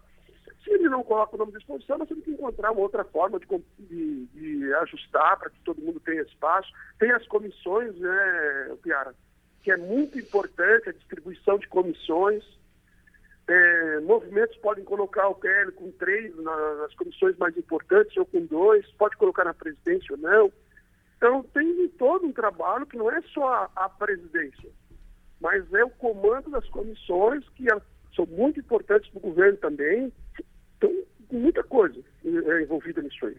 [0.63, 3.39] Se ele não coloca o nome à disposição, nós temos que encontrar uma outra forma
[3.39, 3.47] de,
[3.80, 6.69] de, de ajustar para que todo mundo tenha espaço.
[6.97, 9.15] Tem as comissões, né, Piara,
[9.63, 12.43] que é muito importante a distribuição de comissões.
[13.47, 18.45] É, movimentos podem colocar o PL com três na, nas comissões mais importantes ou com
[18.45, 20.51] dois, pode colocar na presidência ou não.
[21.20, 24.70] Então, tem todo um trabalho que não é só a, a presidência,
[25.41, 27.78] mas é o comando das comissões, que é,
[28.15, 30.13] são muito importantes para o governo também.
[30.78, 30.89] Então,
[31.30, 33.36] muita coisa é envolvida nisso aí.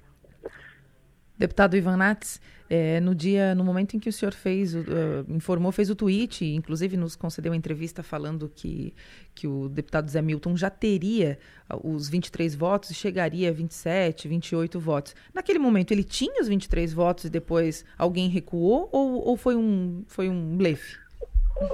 [1.41, 2.39] Deputado Ivan Nats,
[2.69, 4.85] é, no dia, no momento em que o senhor fez, uh,
[5.27, 8.93] informou, fez o tweet, inclusive nos concedeu uma entrevista falando que,
[9.35, 11.39] que o deputado Zé Milton já teria
[11.83, 15.17] os 23 votos e chegaria a 27, 28 votos.
[15.33, 20.05] Naquele momento ele tinha os 23 votos e depois alguém recuou ou, ou foi um
[20.09, 20.99] foi um blefe?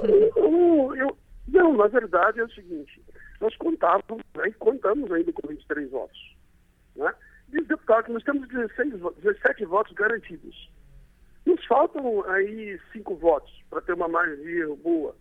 [0.01, 3.01] Eu, eu, não, na verdade é o seguinte,
[3.41, 6.37] nós contávamos, né, contamos ainda com 23 votos,
[6.95, 7.13] né?
[7.53, 10.69] Os deputados, nós temos 16, 17 votos garantidos.
[11.45, 15.15] Nos faltam aí cinco votos para ter uma maioria boa.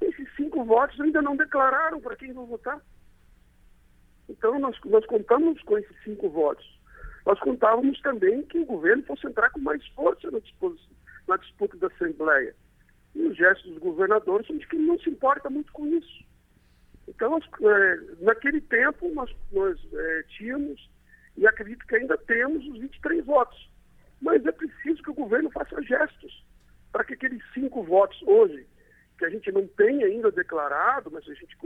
[0.00, 2.80] Esses cinco votos ainda não declararam para quem vão votar.
[4.28, 6.66] Então, nós, nós contamos com esses cinco votos.
[7.24, 10.40] Nós contávamos também que o governo fosse entrar com mais força na,
[11.28, 12.54] na disputa da Assembleia.
[13.14, 16.24] E os gestos dos governadores são de que não se importa muito com isso.
[17.06, 20.90] Então, nós, é, naquele tempo, nós, nós é, tínhamos
[21.36, 23.70] e acredito que ainda temos os 23 votos.
[24.20, 26.44] Mas é preciso que o governo faça gestos
[26.92, 28.66] para que aqueles cinco votos hoje,
[29.18, 31.56] que a gente não tem ainda declarado, mas a gente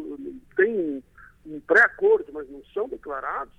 [0.57, 1.05] tem
[1.47, 3.53] um pré-acordo, mas não são declarados,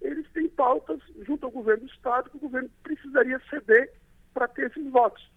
[0.00, 3.92] eles têm pautas junto ao governo do Estado que o governo precisaria ceder
[4.32, 5.30] para ter esses votos.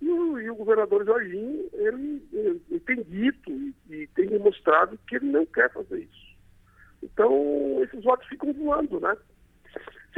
[0.00, 5.16] E o, e o governador Jorginho, ele, ele, tem dito e, e, tem demonstrado que
[5.16, 6.36] ele não quer fazer isso.
[7.02, 9.16] Então, esses votos ficam voando, né?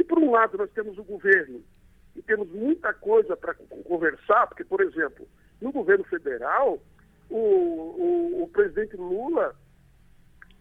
[0.03, 1.63] Se por um lado nós temos o governo
[2.13, 3.53] e temos muita coisa para
[3.85, 5.25] conversar, porque, por exemplo,
[5.61, 6.77] no governo federal,
[7.29, 9.55] o, o, o presidente Lula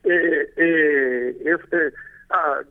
[0.05, 0.14] é,
[0.57, 1.93] é, é, é
[2.30, 2.64] a,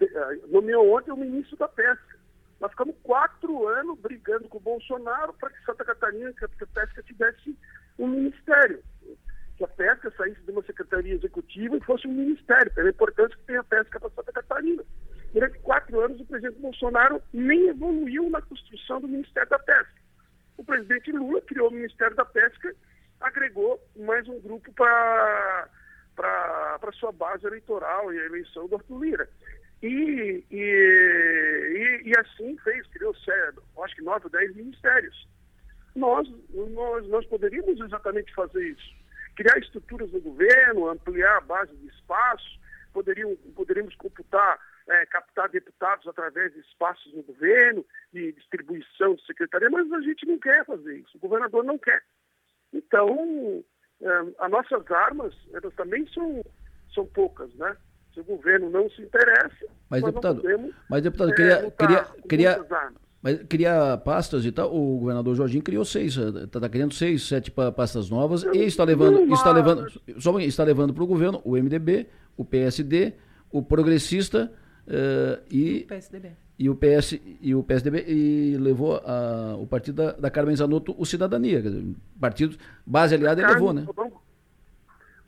[0.47, 2.17] nomeou ontem o ministro da Pesca.
[2.61, 7.03] Nós ficamos quatro anos brigando com o Bolsonaro para que Santa Catarina, que a pesca
[7.03, 7.57] tivesse
[7.99, 8.81] um ministério.
[9.57, 13.43] Que a pesca saísse de uma secretaria executiva e fosse um ministério, pela importância que
[13.43, 14.83] tem a pesca para Santa Catarina.
[15.33, 20.01] Durante quatro anos, o presidente Bolsonaro nem evoluiu na construção do Ministério da Pesca.
[20.57, 22.75] O presidente Lula criou o Ministério da Pesca,
[23.19, 25.69] agregou mais um grupo para
[26.15, 29.29] para sua base eleitoral e a eleição do Arthur Lira.
[29.81, 33.15] E, e, e, e assim fez, criou,
[33.83, 35.27] acho que nove ou dez ministérios.
[35.95, 38.95] Nós, nós, nós poderíamos exatamente fazer isso.
[39.35, 42.59] Criar estruturas do governo, ampliar a base de espaço,
[42.93, 44.59] poderiam, poderíamos computar
[44.91, 50.25] é, captar deputados através de espaços no governo, de distribuição de secretaria, mas a gente
[50.27, 52.03] não quer fazer isso, o governador não quer.
[52.73, 53.63] Então,
[54.01, 54.07] é,
[54.39, 56.43] as nossas armas, elas também são,
[56.93, 57.75] são poucas, né?
[58.13, 62.65] Se o governo não se interessa, mas deputado, podemos, mas deputado, é, queria, queria, queria,
[63.21, 63.39] mas
[64.03, 64.75] pastas e tal.
[64.75, 69.33] O governador Jorginho criou seis, está tá criando seis, sete pastas novas e está levando,
[69.33, 69.89] está levando,
[70.19, 73.13] só está levando para o governo o MDB, o PSD,
[73.49, 74.51] o progressista
[74.87, 76.31] Uh, e, PSDB.
[76.57, 80.95] e o PS e o PSDB e levou a, o partido da, da Carmen Zanotto
[80.97, 83.85] o Cidadania, dizer, partido base aliada ele levou, né?
[83.95, 84.13] Vamos,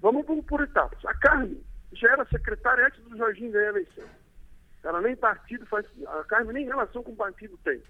[0.02, 1.06] vamos, vamos por etapas.
[1.06, 1.62] A Carmen
[1.94, 4.04] já era secretária antes do Jorginho ganhar a eleição.
[4.84, 7.82] Ela nem partido faz, a Carmen nem relação com o partido tem.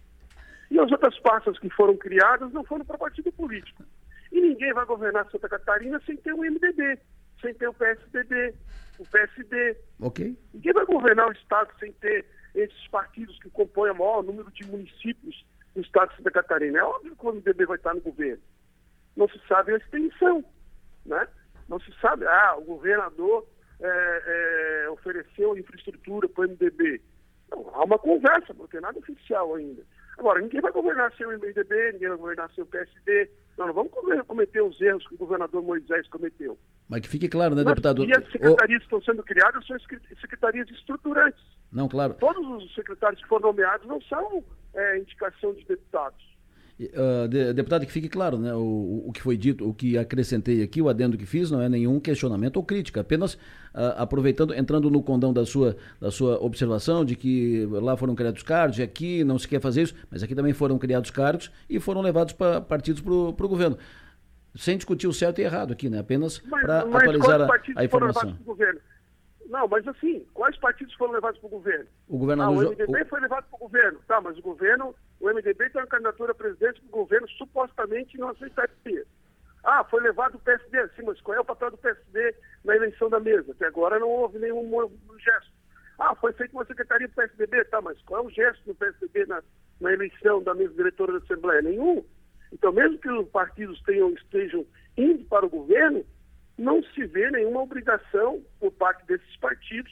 [0.69, 3.83] E as outras pastas que foram criadas não foram para partido político.
[4.31, 6.99] E ninguém vai governar Santa Catarina sem ter um MDB,
[7.43, 8.55] sem ter o PSDB,
[8.97, 9.77] o PSD.
[9.99, 10.35] Ok.
[10.53, 12.25] Ninguém vai governar o Estado sem ter
[12.55, 16.79] esses partidos que compõem o maior número de municípios do Estado de Santa Catarina.
[16.79, 18.41] É óbvio que o MDB vai estar no governo.
[19.15, 20.43] Não se sabe a extensão,
[21.05, 21.27] né?
[21.67, 23.47] Não se sabe, ah, o governador
[23.79, 27.01] é, é, ofereceu infraestrutura para o MDB.
[27.49, 29.83] Não, há uma conversa, não tem nada oficial ainda.
[30.17, 33.29] Agora, ninguém vai governar sem o MDB, ninguém vai governar sem o PSD.
[33.57, 33.91] Não, não vamos
[34.27, 36.57] cometer os erros que o governador Moisés cometeu.
[36.87, 38.05] Mas que fique claro, né, deputado?
[38.05, 39.77] E as secretarias que estão sendo criadas são
[40.19, 41.43] secretarias estruturantes.
[41.71, 42.13] Não, claro.
[42.15, 44.43] Todos os secretários que foram nomeados não são
[44.73, 46.32] é, indicação de deputados.
[46.93, 48.53] Uh, de, deputado, que fique claro, né?
[48.53, 51.69] O, o que foi dito, o que acrescentei aqui, o adendo que fiz, não é
[51.69, 57.05] nenhum questionamento ou crítica, apenas uh, aproveitando, entrando no condão da sua, da sua observação
[57.05, 60.35] de que lá foram criados cargos e aqui não se quer fazer isso, mas aqui
[60.35, 63.77] também foram criados cargos e foram levados para partidos para o governo.
[64.55, 65.99] Sem discutir o certo e errado aqui, né?
[65.99, 68.37] Apenas para atualizar a, a informação.
[69.47, 71.85] Não, mas assim, quais partidos foram levados para o governo?
[72.07, 72.65] O governador...
[72.65, 73.05] Ah, o MDB o...
[73.05, 73.99] foi levado para o governo.
[74.07, 78.17] Tá, mas o governo, o MDB tem uma candidatura a presidente que o governo supostamente
[78.17, 79.05] não aceitaria.
[79.63, 80.89] Ah, foi levado o PSD.
[80.89, 82.35] Sim, mas qual é o papel do PSD
[82.65, 83.51] na eleição da mesa?
[83.51, 84.69] Até agora não houve nenhum
[85.19, 85.51] gesto.
[85.99, 87.63] Ah, foi feita uma secretaria do PSDB.
[87.65, 89.41] Tá, mas qual é o gesto do PSDB na,
[89.79, 91.61] na eleição da mesa diretora da Assembleia?
[91.61, 92.03] Nenhum.
[92.51, 94.65] Então, mesmo que os partidos tenham, estejam
[94.97, 96.05] indo para o governo,
[96.57, 99.91] não se vê nenhuma obrigação por parte desses partidos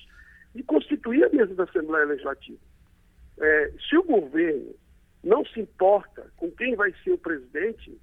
[0.54, 2.60] de constituir a mesa da Assembleia Legislativa.
[3.40, 4.76] É, se o governo
[5.24, 8.00] não se importa com quem vai ser o presidente,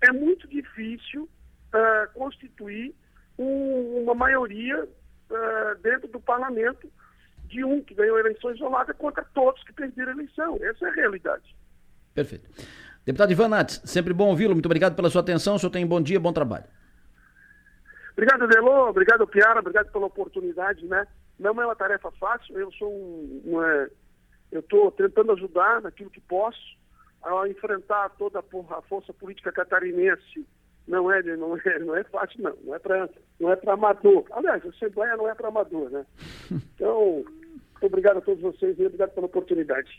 [0.00, 2.94] é muito difícil uh, constituir
[3.38, 6.90] um, uma maioria uh, dentro do parlamento
[7.44, 10.58] de um que ganhou a eleição isolada contra todos que perderam a eleição.
[10.60, 11.56] Essa é a realidade.
[12.12, 12.48] Perfeito.
[13.04, 14.52] Deputado Ivan Nats, sempre bom ouvi-lo.
[14.52, 15.54] Muito obrigado pela sua atenção.
[15.54, 16.64] O senhor tem um bom dia, bom trabalho.
[18.16, 18.88] Obrigado, Delô.
[18.88, 19.60] Obrigado, Piara.
[19.60, 21.06] Obrigado pela oportunidade, né?
[21.38, 22.58] Não é uma tarefa fácil.
[22.58, 23.42] Eu sou um...
[23.44, 23.90] um é,
[24.50, 26.76] eu estou tentando ajudar naquilo que posso
[27.22, 30.46] a enfrentar toda a força política catarinense.
[30.86, 32.56] Não é, não é, não é fácil, não.
[32.64, 33.08] Não é para
[33.38, 34.24] não é amador.
[34.30, 36.06] Aliás, a Assembleia não é para amador, né?
[36.74, 37.24] Então,
[37.82, 39.90] obrigado a todos vocês e obrigado pela oportunidade.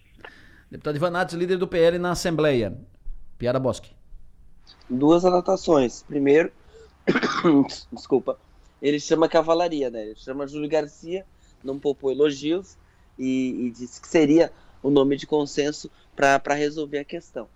[0.71, 2.77] Deputado Ivan Nats, líder do PL na Assembleia.
[3.37, 3.95] Piara Bosque.
[4.89, 6.03] Duas anotações.
[6.03, 6.51] Primeiro,
[7.91, 8.39] desculpa,
[8.81, 10.07] ele chama cavalaria, né?
[10.07, 11.25] Ele chama Júlio Garcia,
[11.63, 12.77] não poupou elogios
[13.17, 14.51] e, e disse que seria
[14.83, 17.47] o nome de consenso para resolver a questão.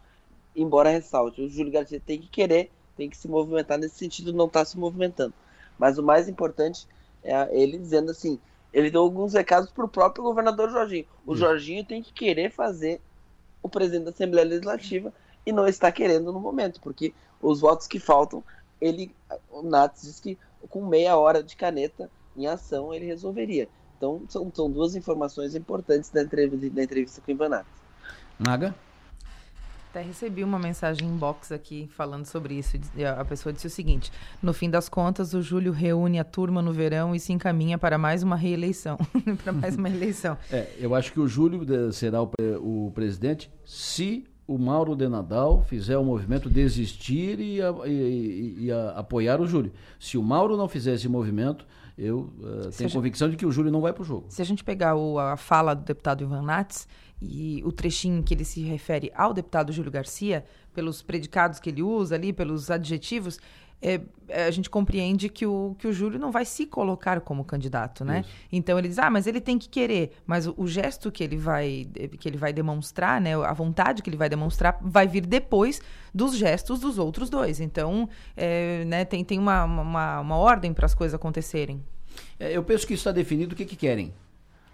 [0.55, 4.47] Embora ressalte, o Júlio Garcia tem que querer, tem que se movimentar nesse sentido, não
[4.47, 5.33] está se movimentando.
[5.77, 6.87] Mas o mais importante
[7.23, 8.39] é ele dizendo assim:
[8.73, 11.05] ele deu alguns recados para o próprio governador Jorginho.
[11.25, 12.99] O Jorginho tem que querer fazer
[13.61, 15.13] o presidente da Assembleia Legislativa
[15.45, 18.43] e não está querendo no momento, porque os votos que faltam
[18.81, 19.15] ele,
[19.49, 20.37] o Nats diz que
[20.69, 23.69] com meia hora de caneta em ação ele resolveria.
[23.97, 27.71] Então são, são duas informações importantes da entrevista, da entrevista com o Ivan Nats.
[28.39, 28.75] Naga?
[29.91, 32.79] Até recebi uma mensagem inbox aqui falando sobre isso.
[33.19, 34.09] A pessoa disse o seguinte:
[34.41, 37.97] no fim das contas, o Júlio reúne a turma no verão e se encaminha para
[37.97, 38.97] mais uma reeleição.
[39.43, 40.37] para mais uma eleição.
[40.49, 45.63] É, eu acho que o Júlio será o, o presidente se o Mauro de Nadal
[45.63, 49.71] fizer o movimento desistir e, a, e, e a, apoiar o Júlio.
[49.99, 51.65] Se o Mauro não fizer esse movimento,
[51.97, 54.25] eu uh, tenho gente, convicção de que o Júlio não vai para o jogo.
[54.29, 56.87] Se a gente pegar o, a fala do deputado Ivan Nats
[57.21, 60.43] e o trechinho que ele se refere ao deputado Júlio Garcia,
[60.73, 63.39] pelos predicados que ele usa ali, pelos adjetivos,
[63.81, 67.43] é, é, a gente compreende que o, que o Júlio não vai se colocar como
[67.43, 68.21] candidato, né?
[68.21, 68.29] Isso.
[68.51, 71.35] Então ele diz, ah, mas ele tem que querer, mas o, o, gesto que ele
[71.35, 71.87] vai
[72.19, 75.81] que ele vai demonstrar, né, a vontade que ele vai demonstrar, vai vir depois
[76.13, 77.59] dos gestos dos outros dois.
[77.59, 78.07] Então,
[78.37, 81.83] é, né, tem, tem uma, uma, uma ordem para as coisas acontecerem.
[82.39, 84.13] É, eu penso que está definido o que, que querem.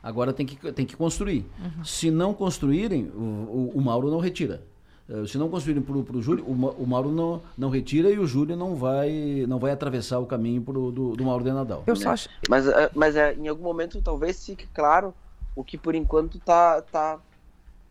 [0.01, 1.45] Agora tem que, tem que construir.
[1.59, 1.83] Uhum.
[1.83, 4.63] Se não construírem, o, o, o Mauro não retira.
[5.09, 8.55] Eh, se não construírem para o Júlio, o Mauro não, não retira e o Júlio
[8.55, 11.83] não vai, não vai atravessar o caminho pro, do, do Mauro de Nadal.
[11.87, 12.29] Eu só acho...
[12.49, 15.13] Mas, eh, mas é, em algum momento talvez fique claro
[15.55, 17.19] o que por enquanto está tá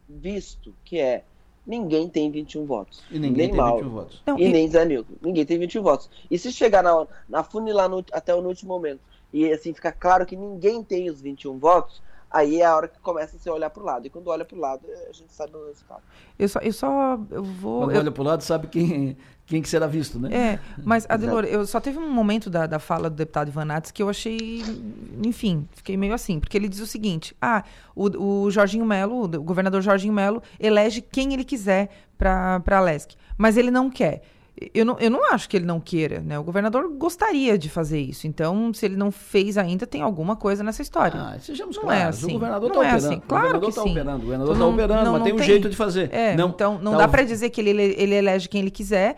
[0.09, 1.25] visto, que é
[1.67, 3.03] ninguém tem 21 votos.
[3.11, 4.23] E ninguém nem tem Mauro, 21 votos.
[4.27, 5.15] Não, e, e, nem Zé Nilton.
[5.21, 6.11] Ninguém tem 21 votos.
[6.31, 9.01] E se chegar na, na funilar no, até o último momento
[9.33, 12.01] e assim ficar claro que ninguém tem os 21 votos,
[12.37, 14.07] Aí é a hora que começa a se olhar para o lado.
[14.07, 16.03] E quando olha para o lado, a gente sabe o resultado.
[16.39, 17.85] Eu só, eu só eu vou.
[17.85, 18.01] Quando eu...
[18.01, 19.17] olha para o lado, sabe quem,
[19.47, 20.29] quem que será visto, né?
[20.37, 23.91] É, mas, Adelor, eu só teve um momento da, da fala do deputado Ivan Nates
[23.91, 24.63] que eu achei.
[25.25, 26.39] Enfim, fiquei meio assim.
[26.39, 27.65] Porque ele diz o seguinte: ah,
[27.95, 33.17] o, o Jorginho Melo, o governador Jorginho Melo, elege quem ele quiser para a LESC.
[33.39, 34.23] Mas ele não quer.
[34.73, 36.39] Eu não, eu não acho que ele não queira, né?
[36.39, 38.27] O governador gostaria de fazer isso.
[38.27, 41.21] Então, se ele não fez ainda, tem alguma coisa nessa história.
[41.21, 42.03] Ah, sejamos não claros.
[42.03, 42.31] É assim.
[42.31, 43.07] O governador está é operando.
[43.07, 43.21] Assim.
[43.21, 44.17] Claro o governador está operando.
[44.17, 46.13] O governador está operando, não, mas não tem um jeito de fazer.
[46.13, 49.17] É, não, então não tá dá para dizer que ele, ele elege quem ele quiser,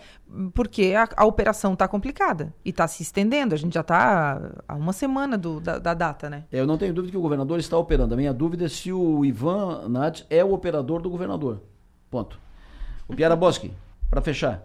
[0.53, 3.55] porque a, a operação está complicada e está se estendendo.
[3.55, 6.45] A gente já está há uma semana do, da, da, data, né?
[6.51, 8.13] Eu não tenho dúvida que o governador está operando.
[8.13, 11.63] A minha dúvida é se o Ivan Nath é o operador do governador.
[12.11, 12.41] Ponto.
[13.07, 13.73] O Piara Boschi,
[14.11, 14.65] para fechar.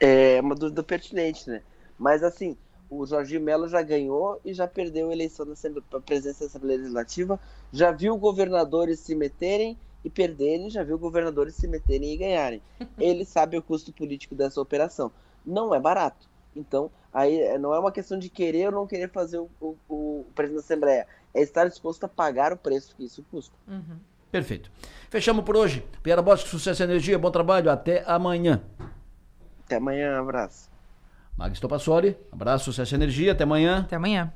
[0.00, 1.62] É uma dúvida pertinente, né?
[1.98, 2.56] Mas assim,
[2.90, 5.46] o Jorginho Melo já ganhou e já perdeu a eleição
[5.88, 7.38] para a presidência da Assembleia Legislativa,
[7.72, 12.62] já viu governadores se meterem e perderem, já viu governadores se meterem e ganharem.
[12.98, 15.10] Ele sabe o custo político dessa operação.
[15.44, 16.28] Não é barato.
[16.54, 19.76] Então, aí é, não é uma questão de querer ou não querer fazer o, o,
[19.88, 23.54] o presidente da Assembleia, é estar disposto a pagar o preço que isso custa.
[23.66, 23.98] Uhum.
[24.30, 24.70] Perfeito.
[25.08, 25.84] Fechamos por hoje.
[26.02, 28.62] Piara Bosque, sucesso e energia, bom trabalho, até amanhã.
[29.68, 30.70] Até amanhã, abraço.
[31.36, 33.80] Magistro Passori, abraço, sucesso e energia, até amanhã.
[33.80, 34.32] Até amanhã.